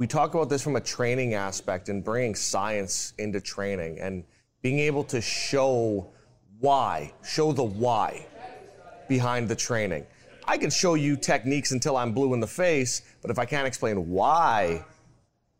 we 0.00 0.06
talk 0.06 0.32
about 0.32 0.48
this 0.48 0.62
from 0.62 0.76
a 0.76 0.80
training 0.80 1.34
aspect 1.34 1.90
and 1.90 2.02
bringing 2.02 2.34
science 2.34 3.12
into 3.18 3.38
training 3.38 4.00
and 4.00 4.24
being 4.62 4.78
able 4.78 5.04
to 5.04 5.20
show 5.20 6.10
why, 6.58 7.12
show 7.22 7.52
the 7.52 7.62
why 7.62 8.26
behind 9.10 9.46
the 9.46 9.54
training. 9.54 10.06
I 10.46 10.56
can 10.56 10.70
show 10.70 10.94
you 10.94 11.16
techniques 11.16 11.72
until 11.72 11.98
I'm 11.98 12.12
blue 12.12 12.32
in 12.32 12.40
the 12.40 12.46
face, 12.46 13.02
but 13.20 13.30
if 13.30 13.38
I 13.38 13.44
can't 13.44 13.66
explain 13.66 14.08
why 14.08 14.82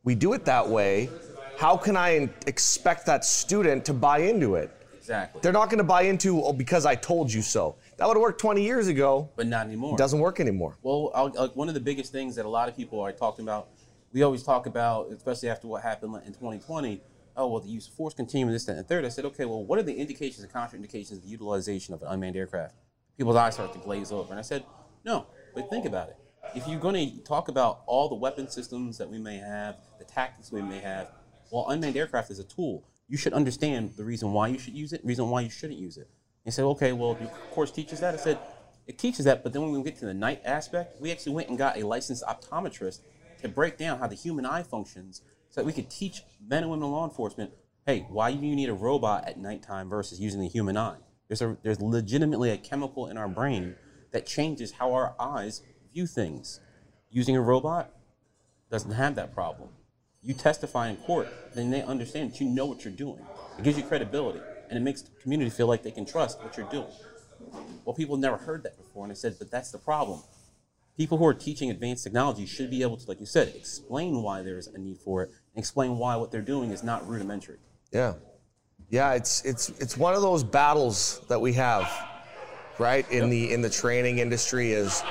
we 0.05 0.15
do 0.15 0.33
it 0.33 0.47
that 0.47 0.67
way, 0.67 1.11
how 1.59 1.77
can 1.77 1.95
I 1.95 2.31
expect 2.47 3.05
that 3.07 3.27
student 3.27 3.85
to 3.85 3.93
buy 3.93 4.21
into 4.21 4.55
it? 4.55 4.71
Exactly. 4.97 5.43
They're 5.43 5.53
not 5.53 5.69
going 5.69 5.79
to 5.79 5.85
buy 5.85 6.03
into 6.03 6.43
oh, 6.43 6.55
because 6.55 6.87
I 6.87 6.95
told 6.95 7.31
you 7.31 7.43
so. 7.43 7.77
That 7.99 8.09
would 8.09 8.17
have 8.17 8.23
worked 8.23 8.41
20 8.41 8.63
years 8.63 8.89
ago. 8.89 9.29
but 9.37 9.47
not 9.47 9.67
anymore. 9.67 9.97
It 9.97 9.99
doesn't 9.99 10.19
work 10.19 10.41
anymore. 10.41 10.79
Well, 10.81 11.11
I'll, 11.15 11.49
one 11.49 11.69
of 11.69 11.75
the 11.75 11.81
biggest 11.81 12.11
things 12.11 12.37
that 12.37 12.47
a 12.47 12.49
lot 12.49 12.71
of 12.71 12.77
people 12.77 13.01
are 13.01 13.13
talking 13.13 13.45
about, 13.45 13.69
we 14.13 14.23
always 14.23 14.43
talk 14.43 14.67
about, 14.67 15.11
especially 15.13 15.49
after 15.49 15.67
what 15.67 15.83
happened 15.83 16.15
in 16.27 16.33
2020. 16.33 17.01
Oh 17.37 17.47
well, 17.47 17.61
the 17.61 17.69
use 17.69 17.87
of 17.87 17.95
force 17.95 18.13
continuum, 18.13 18.53
this, 18.53 18.65
that, 18.65 18.77
and 18.77 18.87
third. 18.87 19.05
I 19.05 19.09
said, 19.09 19.25
okay, 19.27 19.45
well, 19.45 19.65
what 19.65 19.79
are 19.79 19.83
the 19.83 19.95
indications 19.95 20.45
and 20.45 20.53
contraindications 20.53 21.13
of 21.13 21.23
the 21.23 21.29
utilization 21.29 21.95
of 21.95 22.03
an 22.03 22.09
unmanned 22.09 22.37
aircraft? 22.37 22.75
People's 23.17 23.37
eyes 23.37 23.55
start 23.55 23.73
to 23.73 23.79
glaze 23.79 24.11
over, 24.11 24.31
and 24.31 24.39
I 24.39 24.43
said, 24.43 24.65
no, 25.05 25.27
but 25.55 25.71
think 25.71 25.85
about 25.85 26.09
it. 26.09 26.17
If 26.55 26.67
you're 26.67 26.81
going 26.81 26.95
to 26.95 27.23
talk 27.23 27.49
about 27.49 27.83
all 27.87 28.09
the 28.09 28.15
weapon 28.17 28.49
systems 28.49 28.99
that 28.99 29.09
we 29.09 29.19
may 29.19 29.37
have, 29.37 29.77
the 29.99 30.05
tactics 30.05 30.51
we 30.51 30.63
may 30.63 30.81
have, 30.81 31.11
well, 31.53 31.69
unmanned 31.69 31.97
aircraft 31.97 32.31
is 32.31 32.39
a 32.39 32.45
tool. 32.45 32.89
You 33.09 33.17
should 33.17 33.33
understand 33.33 33.93
the 33.97 34.05
reason 34.05 34.33
why 34.33 34.49
you 34.49 34.59
should 34.59 34.75
use 34.75 34.93
it, 34.93 35.01
reason 35.05 35.29
why 35.29 35.43
you 35.43 35.51
shouldn't 35.51 35.79
use 35.79 35.97
it. 35.97 36.09
And 36.45 36.53
said, 36.53 36.65
okay, 36.65 36.93
well, 36.93 37.17
your 37.21 37.31
course 37.53 37.71
teaches 37.71 38.01
that. 38.01 38.15
I 38.15 38.17
said, 38.17 38.39
it 38.87 38.99
teaches 38.99 39.25
that, 39.27 39.45
but 39.45 39.53
then 39.53 39.63
when 39.63 39.71
we 39.73 39.83
get 39.83 39.99
to 40.01 40.07
the 40.07 40.15
night 40.15 40.41
aspect, 40.45 41.01
we 41.01 41.13
actually 41.13 41.35
went 41.35 41.49
and 41.49 41.57
got 41.59 41.77
a 41.77 41.87
licensed 41.87 42.25
optometrist 42.25 43.01
to 43.43 43.49
break 43.49 43.77
down 43.77 43.99
how 43.99 44.07
the 44.07 44.15
human 44.15 44.47
eye 44.47 44.63
functions 44.63 45.23
so 45.51 45.61
that 45.61 45.67
we 45.67 45.73
could 45.73 45.91
teach 45.91 46.23
men 46.47 46.63
and 46.63 46.71
women 46.71 46.87
in 46.87 46.93
law 46.93 47.05
enforcement, 47.05 47.53
hey, 47.87 48.07
why 48.09 48.33
do 48.33 48.47
you 48.47 48.55
need 48.55 48.69
a 48.69 48.75
robot 48.75 49.27
at 49.27 49.39
nighttime 49.39 49.89
versus 49.89 50.21
using 50.21 50.41
the 50.41 50.49
human 50.49 50.77
eye? 50.77 50.99
There's, 51.29 51.43
a, 51.43 51.57
there's 51.63 51.81
legitimately 51.81 52.51
a 52.51 52.57
chemical 52.57 53.07
in 53.07 53.17
our 53.17 53.29
brain 53.29 53.77
that 54.13 54.27
changes 54.27 54.73
how 54.73 54.93
our 54.93 55.15
eyes 55.19 55.63
view 55.93 56.07
things. 56.07 56.61
Using 57.11 57.37
a 57.37 57.41
robot 57.41 57.91
doesn't 58.71 58.93
have 58.93 59.15
that 59.17 59.35
problem. 59.35 59.71
You 60.23 60.35
testify 60.35 60.89
in 60.89 60.97
court, 60.97 61.29
then 61.55 61.71
they 61.71 61.83
understand 61.83 62.33
that 62.33 62.41
you 62.41 62.49
know 62.49 62.67
what 62.67 62.85
you're 62.85 62.93
doing. 62.93 63.25
It 63.59 63.65
gives 63.65 63.79
you 63.79 63.85
credibility, 63.85 64.41
and 64.69 64.79
it 64.79 64.83
makes 64.83 65.03
the 65.03 65.11
community 65.21 65.51
feel 65.51 65.67
like 65.67 65.83
they 65.83 65.91
can 65.91 66.05
trust 66.05 66.43
what 66.43 66.57
you're 66.57 66.69
doing. 66.71 66.93
Well, 67.85 67.95
people 67.95 68.17
never 68.17 68.37
heard 68.37 68.63
that 68.65 68.77
before, 68.77 69.05
and 69.05 69.11
I 69.11 69.15
said, 69.15 69.37
but 69.39 69.51
that's 69.51 69.71
the 69.71 69.79
problem. 69.79 70.21
People 71.01 71.17
who 71.17 71.25
are 71.25 71.33
teaching 71.33 71.71
advanced 71.71 72.05
technology 72.05 72.45
should 72.45 72.69
be 72.69 72.83
able 72.83 72.99
to, 72.99 73.09
like 73.09 73.21
you 73.21 73.25
said, 73.25 73.55
explain 73.57 74.23
why 74.23 74.43
there's 74.43 74.67
a 74.67 74.77
need 74.77 74.99
for 74.99 75.23
it, 75.23 75.31
and 75.31 75.59
explain 75.59 75.97
why 75.97 76.15
what 76.15 76.31
they're 76.31 76.43
doing 76.43 76.73
is 76.73 76.83
not 76.83 77.09
rudimentary. 77.09 77.57
Yeah. 77.91 78.17
Yeah, 78.91 79.15
it's 79.15 79.43
it's 79.47 79.71
it's 79.81 79.97
one 79.97 80.13
of 80.13 80.21
those 80.21 80.45
battles 80.45 81.23
that 81.29 81.41
we 81.41 81.55
have, 81.55 81.91
right? 82.79 83.11
In 83.11 83.31
the 83.31 83.51
in 83.51 83.63
the 83.63 83.71
training 83.71 84.19
industry 84.19 84.73
is 84.73 85.03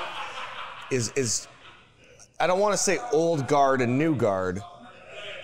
is 0.92 1.10
is 1.16 1.48
I 2.38 2.46
don't 2.46 2.60
want 2.60 2.72
to 2.72 2.78
say 2.78 2.98
old 3.12 3.48
guard 3.48 3.80
and 3.80 3.98
new 3.98 4.14
guard 4.14 4.60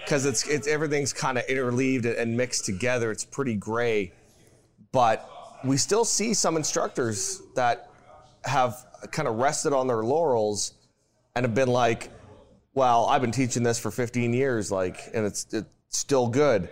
because 0.04 0.26
it's 0.26 0.46
it's 0.46 0.68
everything's 0.68 1.12
kind 1.12 1.38
of 1.38 1.44
interleaved 1.48 2.06
and 2.06 2.36
mixed 2.36 2.66
together. 2.66 3.10
It's 3.10 3.24
pretty 3.24 3.56
gray. 3.56 4.12
But 4.92 5.28
we 5.64 5.76
still 5.76 6.04
see 6.04 6.34
some 6.34 6.56
instructors 6.56 7.42
that 7.56 7.90
have 8.46 8.86
kind 9.10 9.28
of 9.28 9.36
rested 9.36 9.72
on 9.72 9.86
their 9.86 10.02
laurels 10.02 10.74
and 11.34 11.44
have 11.44 11.54
been 11.54 11.68
like, 11.68 12.10
well, 12.74 13.06
I've 13.06 13.20
been 13.20 13.32
teaching 13.32 13.62
this 13.62 13.78
for 13.78 13.90
15 13.90 14.32
years, 14.32 14.70
like, 14.70 15.00
and 15.14 15.26
it's, 15.26 15.46
it's 15.52 15.68
still 15.88 16.28
good. 16.28 16.68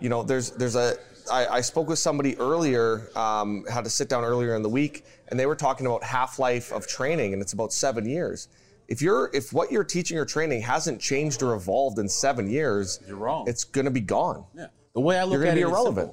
You 0.00 0.08
know, 0.08 0.22
there's 0.22 0.50
there's 0.50 0.76
a 0.76 0.96
I, 1.30 1.46
I 1.46 1.60
spoke 1.60 1.88
with 1.88 1.98
somebody 1.98 2.36
earlier, 2.38 3.08
um, 3.16 3.64
had 3.70 3.84
to 3.84 3.90
sit 3.90 4.08
down 4.08 4.24
earlier 4.24 4.54
in 4.54 4.62
the 4.62 4.68
week, 4.68 5.04
and 5.28 5.38
they 5.38 5.46
were 5.46 5.56
talking 5.56 5.86
about 5.86 6.02
half 6.02 6.38
life 6.38 6.72
of 6.72 6.86
training, 6.86 7.32
and 7.32 7.40
it's 7.40 7.52
about 7.52 7.72
seven 7.72 8.06
years. 8.06 8.48
If 8.88 9.00
you're 9.00 9.30
if 9.32 9.52
what 9.52 9.72
you're 9.72 9.84
teaching 9.84 10.18
or 10.18 10.26
training 10.26 10.60
hasn't 10.60 11.00
changed 11.00 11.42
or 11.42 11.54
evolved 11.54 11.98
in 11.98 12.08
seven 12.08 12.50
years, 12.50 13.00
You're 13.06 13.16
wrong. 13.16 13.48
It's 13.48 13.64
gonna 13.64 13.90
be 13.90 14.00
gone. 14.00 14.44
Yeah. 14.54 14.66
The 14.94 15.00
way 15.00 15.18
I 15.18 15.24
look 15.24 15.32
You're 15.32 15.40
gonna 15.40 15.52
at 15.52 15.54
be 15.54 15.62
it 15.62 15.64
is 15.64 15.70
irrelevant. 15.70 16.12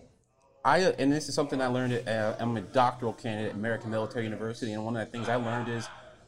I 0.64 0.80
and 0.80 1.12
this 1.12 1.28
is 1.28 1.36
something 1.36 1.62
I 1.62 1.68
learned. 1.68 1.94
At, 1.94 2.08
uh, 2.08 2.36
I'm 2.40 2.56
a 2.56 2.62
doctoral 2.62 3.14
candidate 3.14 3.52
at 3.52 3.56
American 3.56 3.90
Military 3.90 4.26
University, 4.26 4.74
and 4.74 4.86
one 4.86 4.96
of 4.96 5.06
the 5.06 5.12
things 5.12 5.28
I 5.28 5.36
learned 5.36 5.70
is 5.70 5.88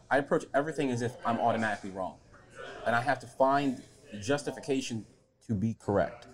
I 0.09 0.17
approach 0.17 0.45
everything 0.53 0.89
as 0.89 1.01
if 1.01 1.15
I'm 1.25 1.39
automatically 1.39 1.91
wrong, 1.91 2.17
and 2.85 2.95
I 2.95 3.01
have 3.01 3.19
to 3.19 3.27
find 3.27 3.81
justification 4.19 5.05
to 5.47 5.53
be 5.53 5.75
correct. 5.79 6.27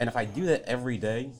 And 0.00 0.08
if 0.08 0.16
I 0.16 0.24
do 0.24 0.46
that 0.46 0.62
every 0.64 0.98
day, 0.98 1.32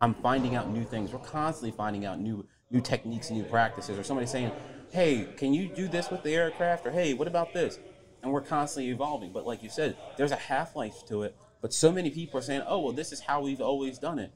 I'm 0.00 0.14
finding 0.14 0.56
out 0.56 0.68
new 0.70 0.84
things. 0.84 1.12
We're 1.12 1.20
constantly 1.20 1.70
finding 1.70 2.04
out 2.04 2.18
new 2.18 2.46
new 2.70 2.80
techniques, 2.80 3.28
and 3.28 3.38
new 3.38 3.44
practices, 3.44 3.98
or 3.98 4.02
somebody 4.02 4.26
saying, 4.26 4.50
"Hey, 4.90 5.28
can 5.36 5.54
you 5.54 5.68
do 5.68 5.86
this 5.86 6.10
with 6.10 6.24
the 6.24 6.34
aircraft?" 6.34 6.86
or 6.86 6.90
"Hey, 6.90 7.14
what 7.14 7.28
about 7.28 7.52
this?" 7.52 7.78
And 8.22 8.32
we're 8.32 8.40
constantly 8.40 8.90
evolving. 8.90 9.32
But 9.32 9.46
like 9.46 9.62
you 9.62 9.68
said, 9.68 9.96
there's 10.16 10.32
a 10.32 10.36
half 10.36 10.74
life 10.74 11.04
to 11.06 11.22
it. 11.22 11.36
But 11.60 11.72
so 11.72 11.92
many 11.92 12.10
people 12.10 12.40
are 12.40 12.42
saying, 12.42 12.62
"Oh, 12.66 12.80
well, 12.80 12.92
this 12.92 13.12
is 13.12 13.20
how 13.20 13.40
we've 13.42 13.60
always 13.60 13.98
done 13.98 14.18
it." 14.18 14.32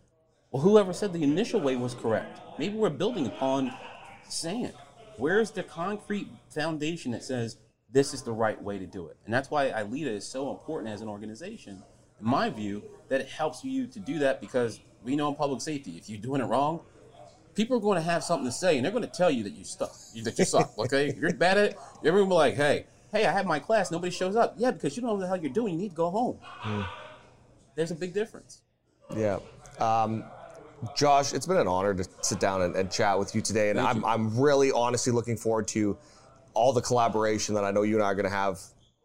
Well, 0.57 0.65
whoever 0.65 0.95
said 0.95 1.13
the 1.13 1.23
initial 1.23 1.61
way 1.61 1.77
was 1.77 1.93
correct? 1.93 2.41
Maybe 2.59 2.79
we're 2.79 2.89
building 2.89 3.27
upon 3.27 3.75
sand. 4.27 4.73
Where's 5.19 5.51
the 5.51 5.63
concrete 5.63 6.29
foundation 6.49 7.13
that 7.13 7.23
says 7.23 7.59
this 7.93 8.15
is 8.15 8.23
the 8.23 8.33
right 8.33 8.59
way 8.63 8.79
to 8.79 8.87
do 8.87 9.09
it? 9.09 9.19
And 9.27 9.35
that's 9.35 9.51
why 9.51 9.69
ILEETA 9.69 10.07
is 10.07 10.27
so 10.27 10.51
important 10.51 10.95
as 10.95 11.03
an 11.03 11.09
organization, 11.09 11.83
in 12.19 12.27
my 12.27 12.49
view, 12.49 12.83
that 13.11 13.21
it 13.21 13.29
helps 13.29 13.65
you 13.65 13.87
to 13.87 13.99
do 13.99 14.19
that 14.21 14.41
because 14.41 14.81
we 15.05 15.15
know 15.15 15.29
in 15.29 15.35
public 15.35 15.61
safety, 15.61 15.99
if 15.99 16.09
you're 16.09 16.23
doing 16.23 16.41
it 16.41 16.47
wrong, 16.47 16.81
people 17.55 17.77
are 17.77 17.81
going 17.81 17.99
to 17.99 18.11
have 18.11 18.25
something 18.25 18.47
to 18.47 18.53
say 18.53 18.79
and 18.79 18.85
they're 18.87 18.93
going 18.93 19.05
to 19.05 19.11
tell 19.11 19.31
you 19.31 19.43
that 19.45 19.53
you 19.53 19.63
suck, 19.63 19.93
that 20.25 20.39
you 20.39 20.45
suck. 20.47 20.73
Okay, 20.79 21.09
if 21.09 21.19
you're 21.19 21.35
bad 21.35 21.59
at 21.59 21.73
it, 21.73 21.79
everyone 21.99 22.31
will 22.31 22.37
be 22.37 22.39
like, 22.39 22.55
"Hey, 22.55 22.87
hey, 23.13 23.27
I 23.27 23.33
have 23.33 23.45
my 23.45 23.59
class, 23.59 23.91
nobody 23.91 24.11
shows 24.11 24.37
up." 24.37 24.55
Yeah, 24.57 24.71
because 24.71 24.97
you 24.97 25.03
don't 25.03 25.11
know 25.11 25.15
what 25.17 25.21
the 25.21 25.27
hell 25.27 25.37
you're 25.37 25.53
doing. 25.53 25.75
You 25.75 25.81
need 25.81 25.91
to 25.91 25.95
go 25.97 26.09
home. 26.09 26.39
There's 27.75 27.91
a 27.91 27.95
big 27.95 28.15
difference. 28.15 28.63
Yeah. 29.15 29.41
Um, 29.79 30.25
Josh, 30.97 31.33
it's 31.33 31.47
been 31.47 31.57
an 31.57 31.69
honor 31.69 31.95
to 31.95 32.07
sit 32.21 32.39
down 32.41 32.63
and, 32.63 32.77
and 32.77 32.91
chat 32.91 33.19
with 33.19 33.35
you 33.35 33.41
today, 33.41 33.71
and 33.71 33.81
I'm, 33.81 33.99
you. 33.99 34.07
I'm 34.07 34.39
really 34.39 34.73
honestly 34.73 35.13
looking 35.13 35.37
forward 35.37 35.69
to 35.69 35.97
all 36.55 36.73
the 36.73 36.81
collaboration 36.81 37.55
that 37.55 37.65
I 37.65 37.71
know 37.71 37.83
you 37.83 37.95
and 37.97 38.05
I 38.05 38.07
are 38.07 38.15
going 38.15 38.25
to 38.25 38.31
have 38.31 38.61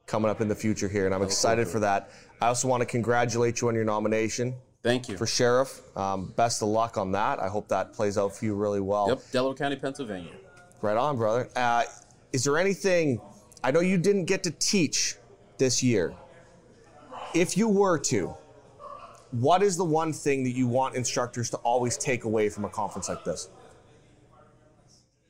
coming 0.06 0.30
up 0.30 0.42
in 0.42 0.48
the 0.48 0.56
future 0.56 0.88
here, 0.90 1.06
and 1.06 1.16
I'm 1.16 1.24
excited 1.24 1.68
for 1.68 1.80
that. 1.80 2.10
I 2.42 2.48
also 2.48 2.68
want 2.68 2.82
to 2.82 2.86
congratulate 2.86 3.62
you 3.62 3.68
on 3.68 3.76
your 3.76 3.84
nomination 3.84 4.56
Thank 4.84 5.10
you. 5.10 5.18
for 5.18 5.28
sheriff. 5.28 5.82
Um, 5.96 6.34
best 6.36 6.62
of 6.62 6.70
luck 6.70 6.98
on 6.98 7.12
that. 7.12 7.40
I 7.40 7.48
hope 7.48 7.68
that 7.70 7.94
plays 7.94 8.18
out 8.18 8.36
for 8.36 8.46
you 8.46 8.56
really 8.56 8.80
well. 8.80 9.10
Yep, 9.10 9.32
Delaware 9.32 9.56
County, 9.56 9.76
Pennsylvania. 9.76 10.32
Right 10.82 10.98
on, 10.98 11.18
brother. 11.18 11.50
Uh, 11.56 11.84
is 12.34 12.44
there 12.44 12.58
anything? 12.58 13.22
I 13.64 13.72
know 13.72 13.82
you 13.82 13.98
didn't 13.98 14.26
get 14.26 14.44
to 14.44 14.52
teach 14.52 15.16
this 15.58 15.84
year. 15.84 16.14
If 17.34 17.56
you 17.56 17.70
were 17.70 18.00
to, 18.00 18.36
what 19.32 19.64
is 19.64 19.78
the 19.78 19.86
one 19.86 20.14
thing 20.14 20.44
that 20.44 20.52
you 20.52 20.68
want 20.68 20.96
instructors 20.96 21.50
to 21.52 21.58
always 21.58 21.98
take 21.98 22.26
away 22.26 22.50
from 22.50 22.66
a 22.66 22.70
conference 22.70 23.10
like 23.10 23.24
this? 23.24 23.50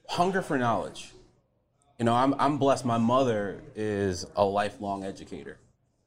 Hunger 0.10 0.42
for 0.42 0.58
knowledge. 0.58 1.12
You 2.00 2.06
know, 2.06 2.16
I'm, 2.16 2.34
I'm 2.40 2.58
blessed. 2.58 2.84
My 2.84 2.98
mother 2.98 3.62
is 3.76 4.26
a 4.36 4.44
lifelong 4.44 5.04
educator, 5.04 5.60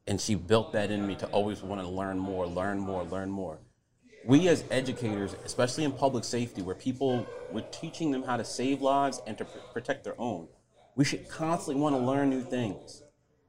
and 0.07 0.19
she 0.19 0.35
built 0.35 0.73
that 0.73 0.91
in 0.91 1.07
me 1.07 1.15
to 1.15 1.27
always 1.27 1.63
want 1.63 1.81
to 1.81 1.87
learn 1.87 2.19
more, 2.19 2.45
learn 2.45 2.79
more, 2.79 3.03
learn 3.03 3.29
more. 3.29 3.59
We 4.25 4.49
as 4.49 4.65
educators, 4.71 5.35
especially 5.45 5.85
in 5.85 5.91
public 5.93 6.23
safety, 6.23 6.61
where 6.61 6.75
people, 6.75 7.25
we're 7.51 7.61
teaching 7.71 8.11
them 8.11 8.23
how 8.23 8.37
to 8.37 8.43
save 8.43 8.81
lives 8.81 9.21
and 9.25 9.37
to 9.37 9.45
pr- 9.45 9.59
protect 9.71 10.03
their 10.03 10.19
own, 10.19 10.47
we 10.95 11.05
should 11.05 11.29
constantly 11.29 11.81
want 11.81 11.95
to 11.95 12.01
learn 12.01 12.29
new 12.29 12.41
things. 12.41 13.03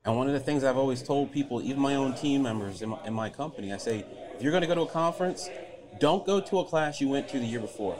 And 0.04 0.16
one 0.16 0.28
of 0.28 0.34
the 0.34 0.40
things 0.40 0.62
I've 0.62 0.76
always 0.76 1.02
told 1.02 1.32
people, 1.32 1.60
even 1.62 1.80
my 1.80 1.96
own 1.96 2.14
team 2.14 2.42
members 2.42 2.80
in 2.80 2.90
my, 2.90 3.04
in 3.04 3.12
my 3.12 3.28
company, 3.28 3.72
I 3.72 3.76
say, 3.78 4.04
if 4.36 4.42
you're 4.42 4.52
going 4.52 4.60
to 4.60 4.66
go 4.66 4.74
to 4.74 4.82
a 4.82 4.86
conference, 4.86 5.48
don't 5.98 6.26
go 6.26 6.40
to 6.40 6.58
a 6.58 6.64
class 6.64 7.00
you 7.00 7.08
went 7.08 7.26
to 7.28 7.38
the 7.38 7.46
year 7.46 7.60
before. 7.60 7.98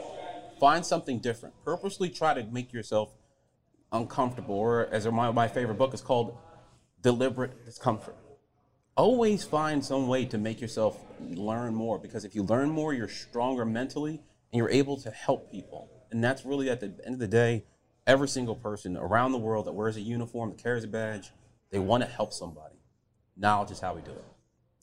Find 0.59 0.85
something 0.85 1.17
different. 1.17 1.55
Purposely 1.65 2.09
try 2.09 2.35
to 2.35 2.43
make 2.43 2.71
yourself 2.71 3.11
uncomfortable, 3.91 4.55
or 4.55 4.87
as 4.91 5.07
my, 5.07 5.31
my 5.31 5.47
favorite 5.47 5.79
book 5.79 5.95
is 5.95 6.01
called, 6.01 6.37
Deliberate 7.01 7.65
Discomfort. 7.65 8.15
Always 8.95 9.43
find 9.43 9.83
some 9.83 10.07
way 10.07 10.25
to 10.25 10.37
make 10.37 10.61
yourself 10.61 10.99
learn 11.19 11.73
more 11.73 11.97
because 11.97 12.23
if 12.23 12.35
you 12.35 12.43
learn 12.43 12.69
more, 12.69 12.93
you're 12.93 13.07
stronger 13.07 13.65
mentally 13.65 14.21
and 14.51 14.57
you're 14.57 14.69
able 14.69 14.97
to 14.97 15.11
help 15.11 15.51
people. 15.51 15.89
And 16.11 16.23
that's 16.23 16.45
really 16.45 16.69
at 16.69 16.79
the 16.79 16.93
end 17.03 17.15
of 17.15 17.19
the 17.19 17.27
day, 17.27 17.65
every 18.05 18.27
single 18.27 18.55
person 18.55 18.95
around 18.95 19.31
the 19.31 19.37
world 19.39 19.65
that 19.65 19.73
wears 19.73 19.97
a 19.97 20.01
uniform, 20.01 20.49
that 20.49 20.61
carries 20.61 20.83
a 20.83 20.87
badge, 20.87 21.31
they 21.71 21.79
want 21.79 22.03
to 22.03 22.09
help 22.09 22.31
somebody. 22.31 22.75
Knowledge 23.35 23.71
is 23.71 23.79
how 23.79 23.93
we 23.93 24.01
do 24.01 24.11
it. 24.11 24.25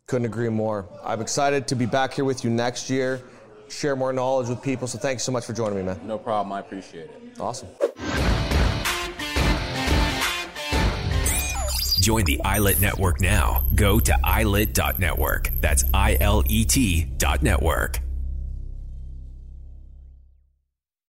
Couldn't 0.06 0.26
agree 0.26 0.50
more. 0.50 0.86
I'm 1.02 1.22
excited 1.22 1.66
to 1.68 1.74
be 1.74 1.86
back 1.86 2.12
here 2.12 2.26
with 2.26 2.44
you 2.44 2.50
next 2.50 2.90
year, 2.90 3.22
share 3.68 3.96
more 3.96 4.12
knowledge 4.12 4.48
with 4.48 4.60
people. 4.62 4.86
So 4.86 4.98
thanks 4.98 5.22
so 5.22 5.32
much 5.32 5.46
for 5.46 5.54
joining 5.54 5.78
me, 5.78 5.82
man. 5.84 5.98
No 6.06 6.18
problem. 6.18 6.52
I 6.52 6.60
appreciate 6.60 7.08
it. 7.08 7.40
Awesome. 7.40 7.68
Join 12.02 12.26
the 12.26 12.38
iLet 12.44 12.82
Network 12.82 13.22
now. 13.22 13.64
Go 13.74 13.98
to 13.98 14.14
ilet.network. 14.22 15.48
That's 15.62 15.84
I 15.94 16.18
L 16.20 16.42
E 16.48 16.66
T 16.66 17.04
dot 17.16 17.42
network. 17.42 18.03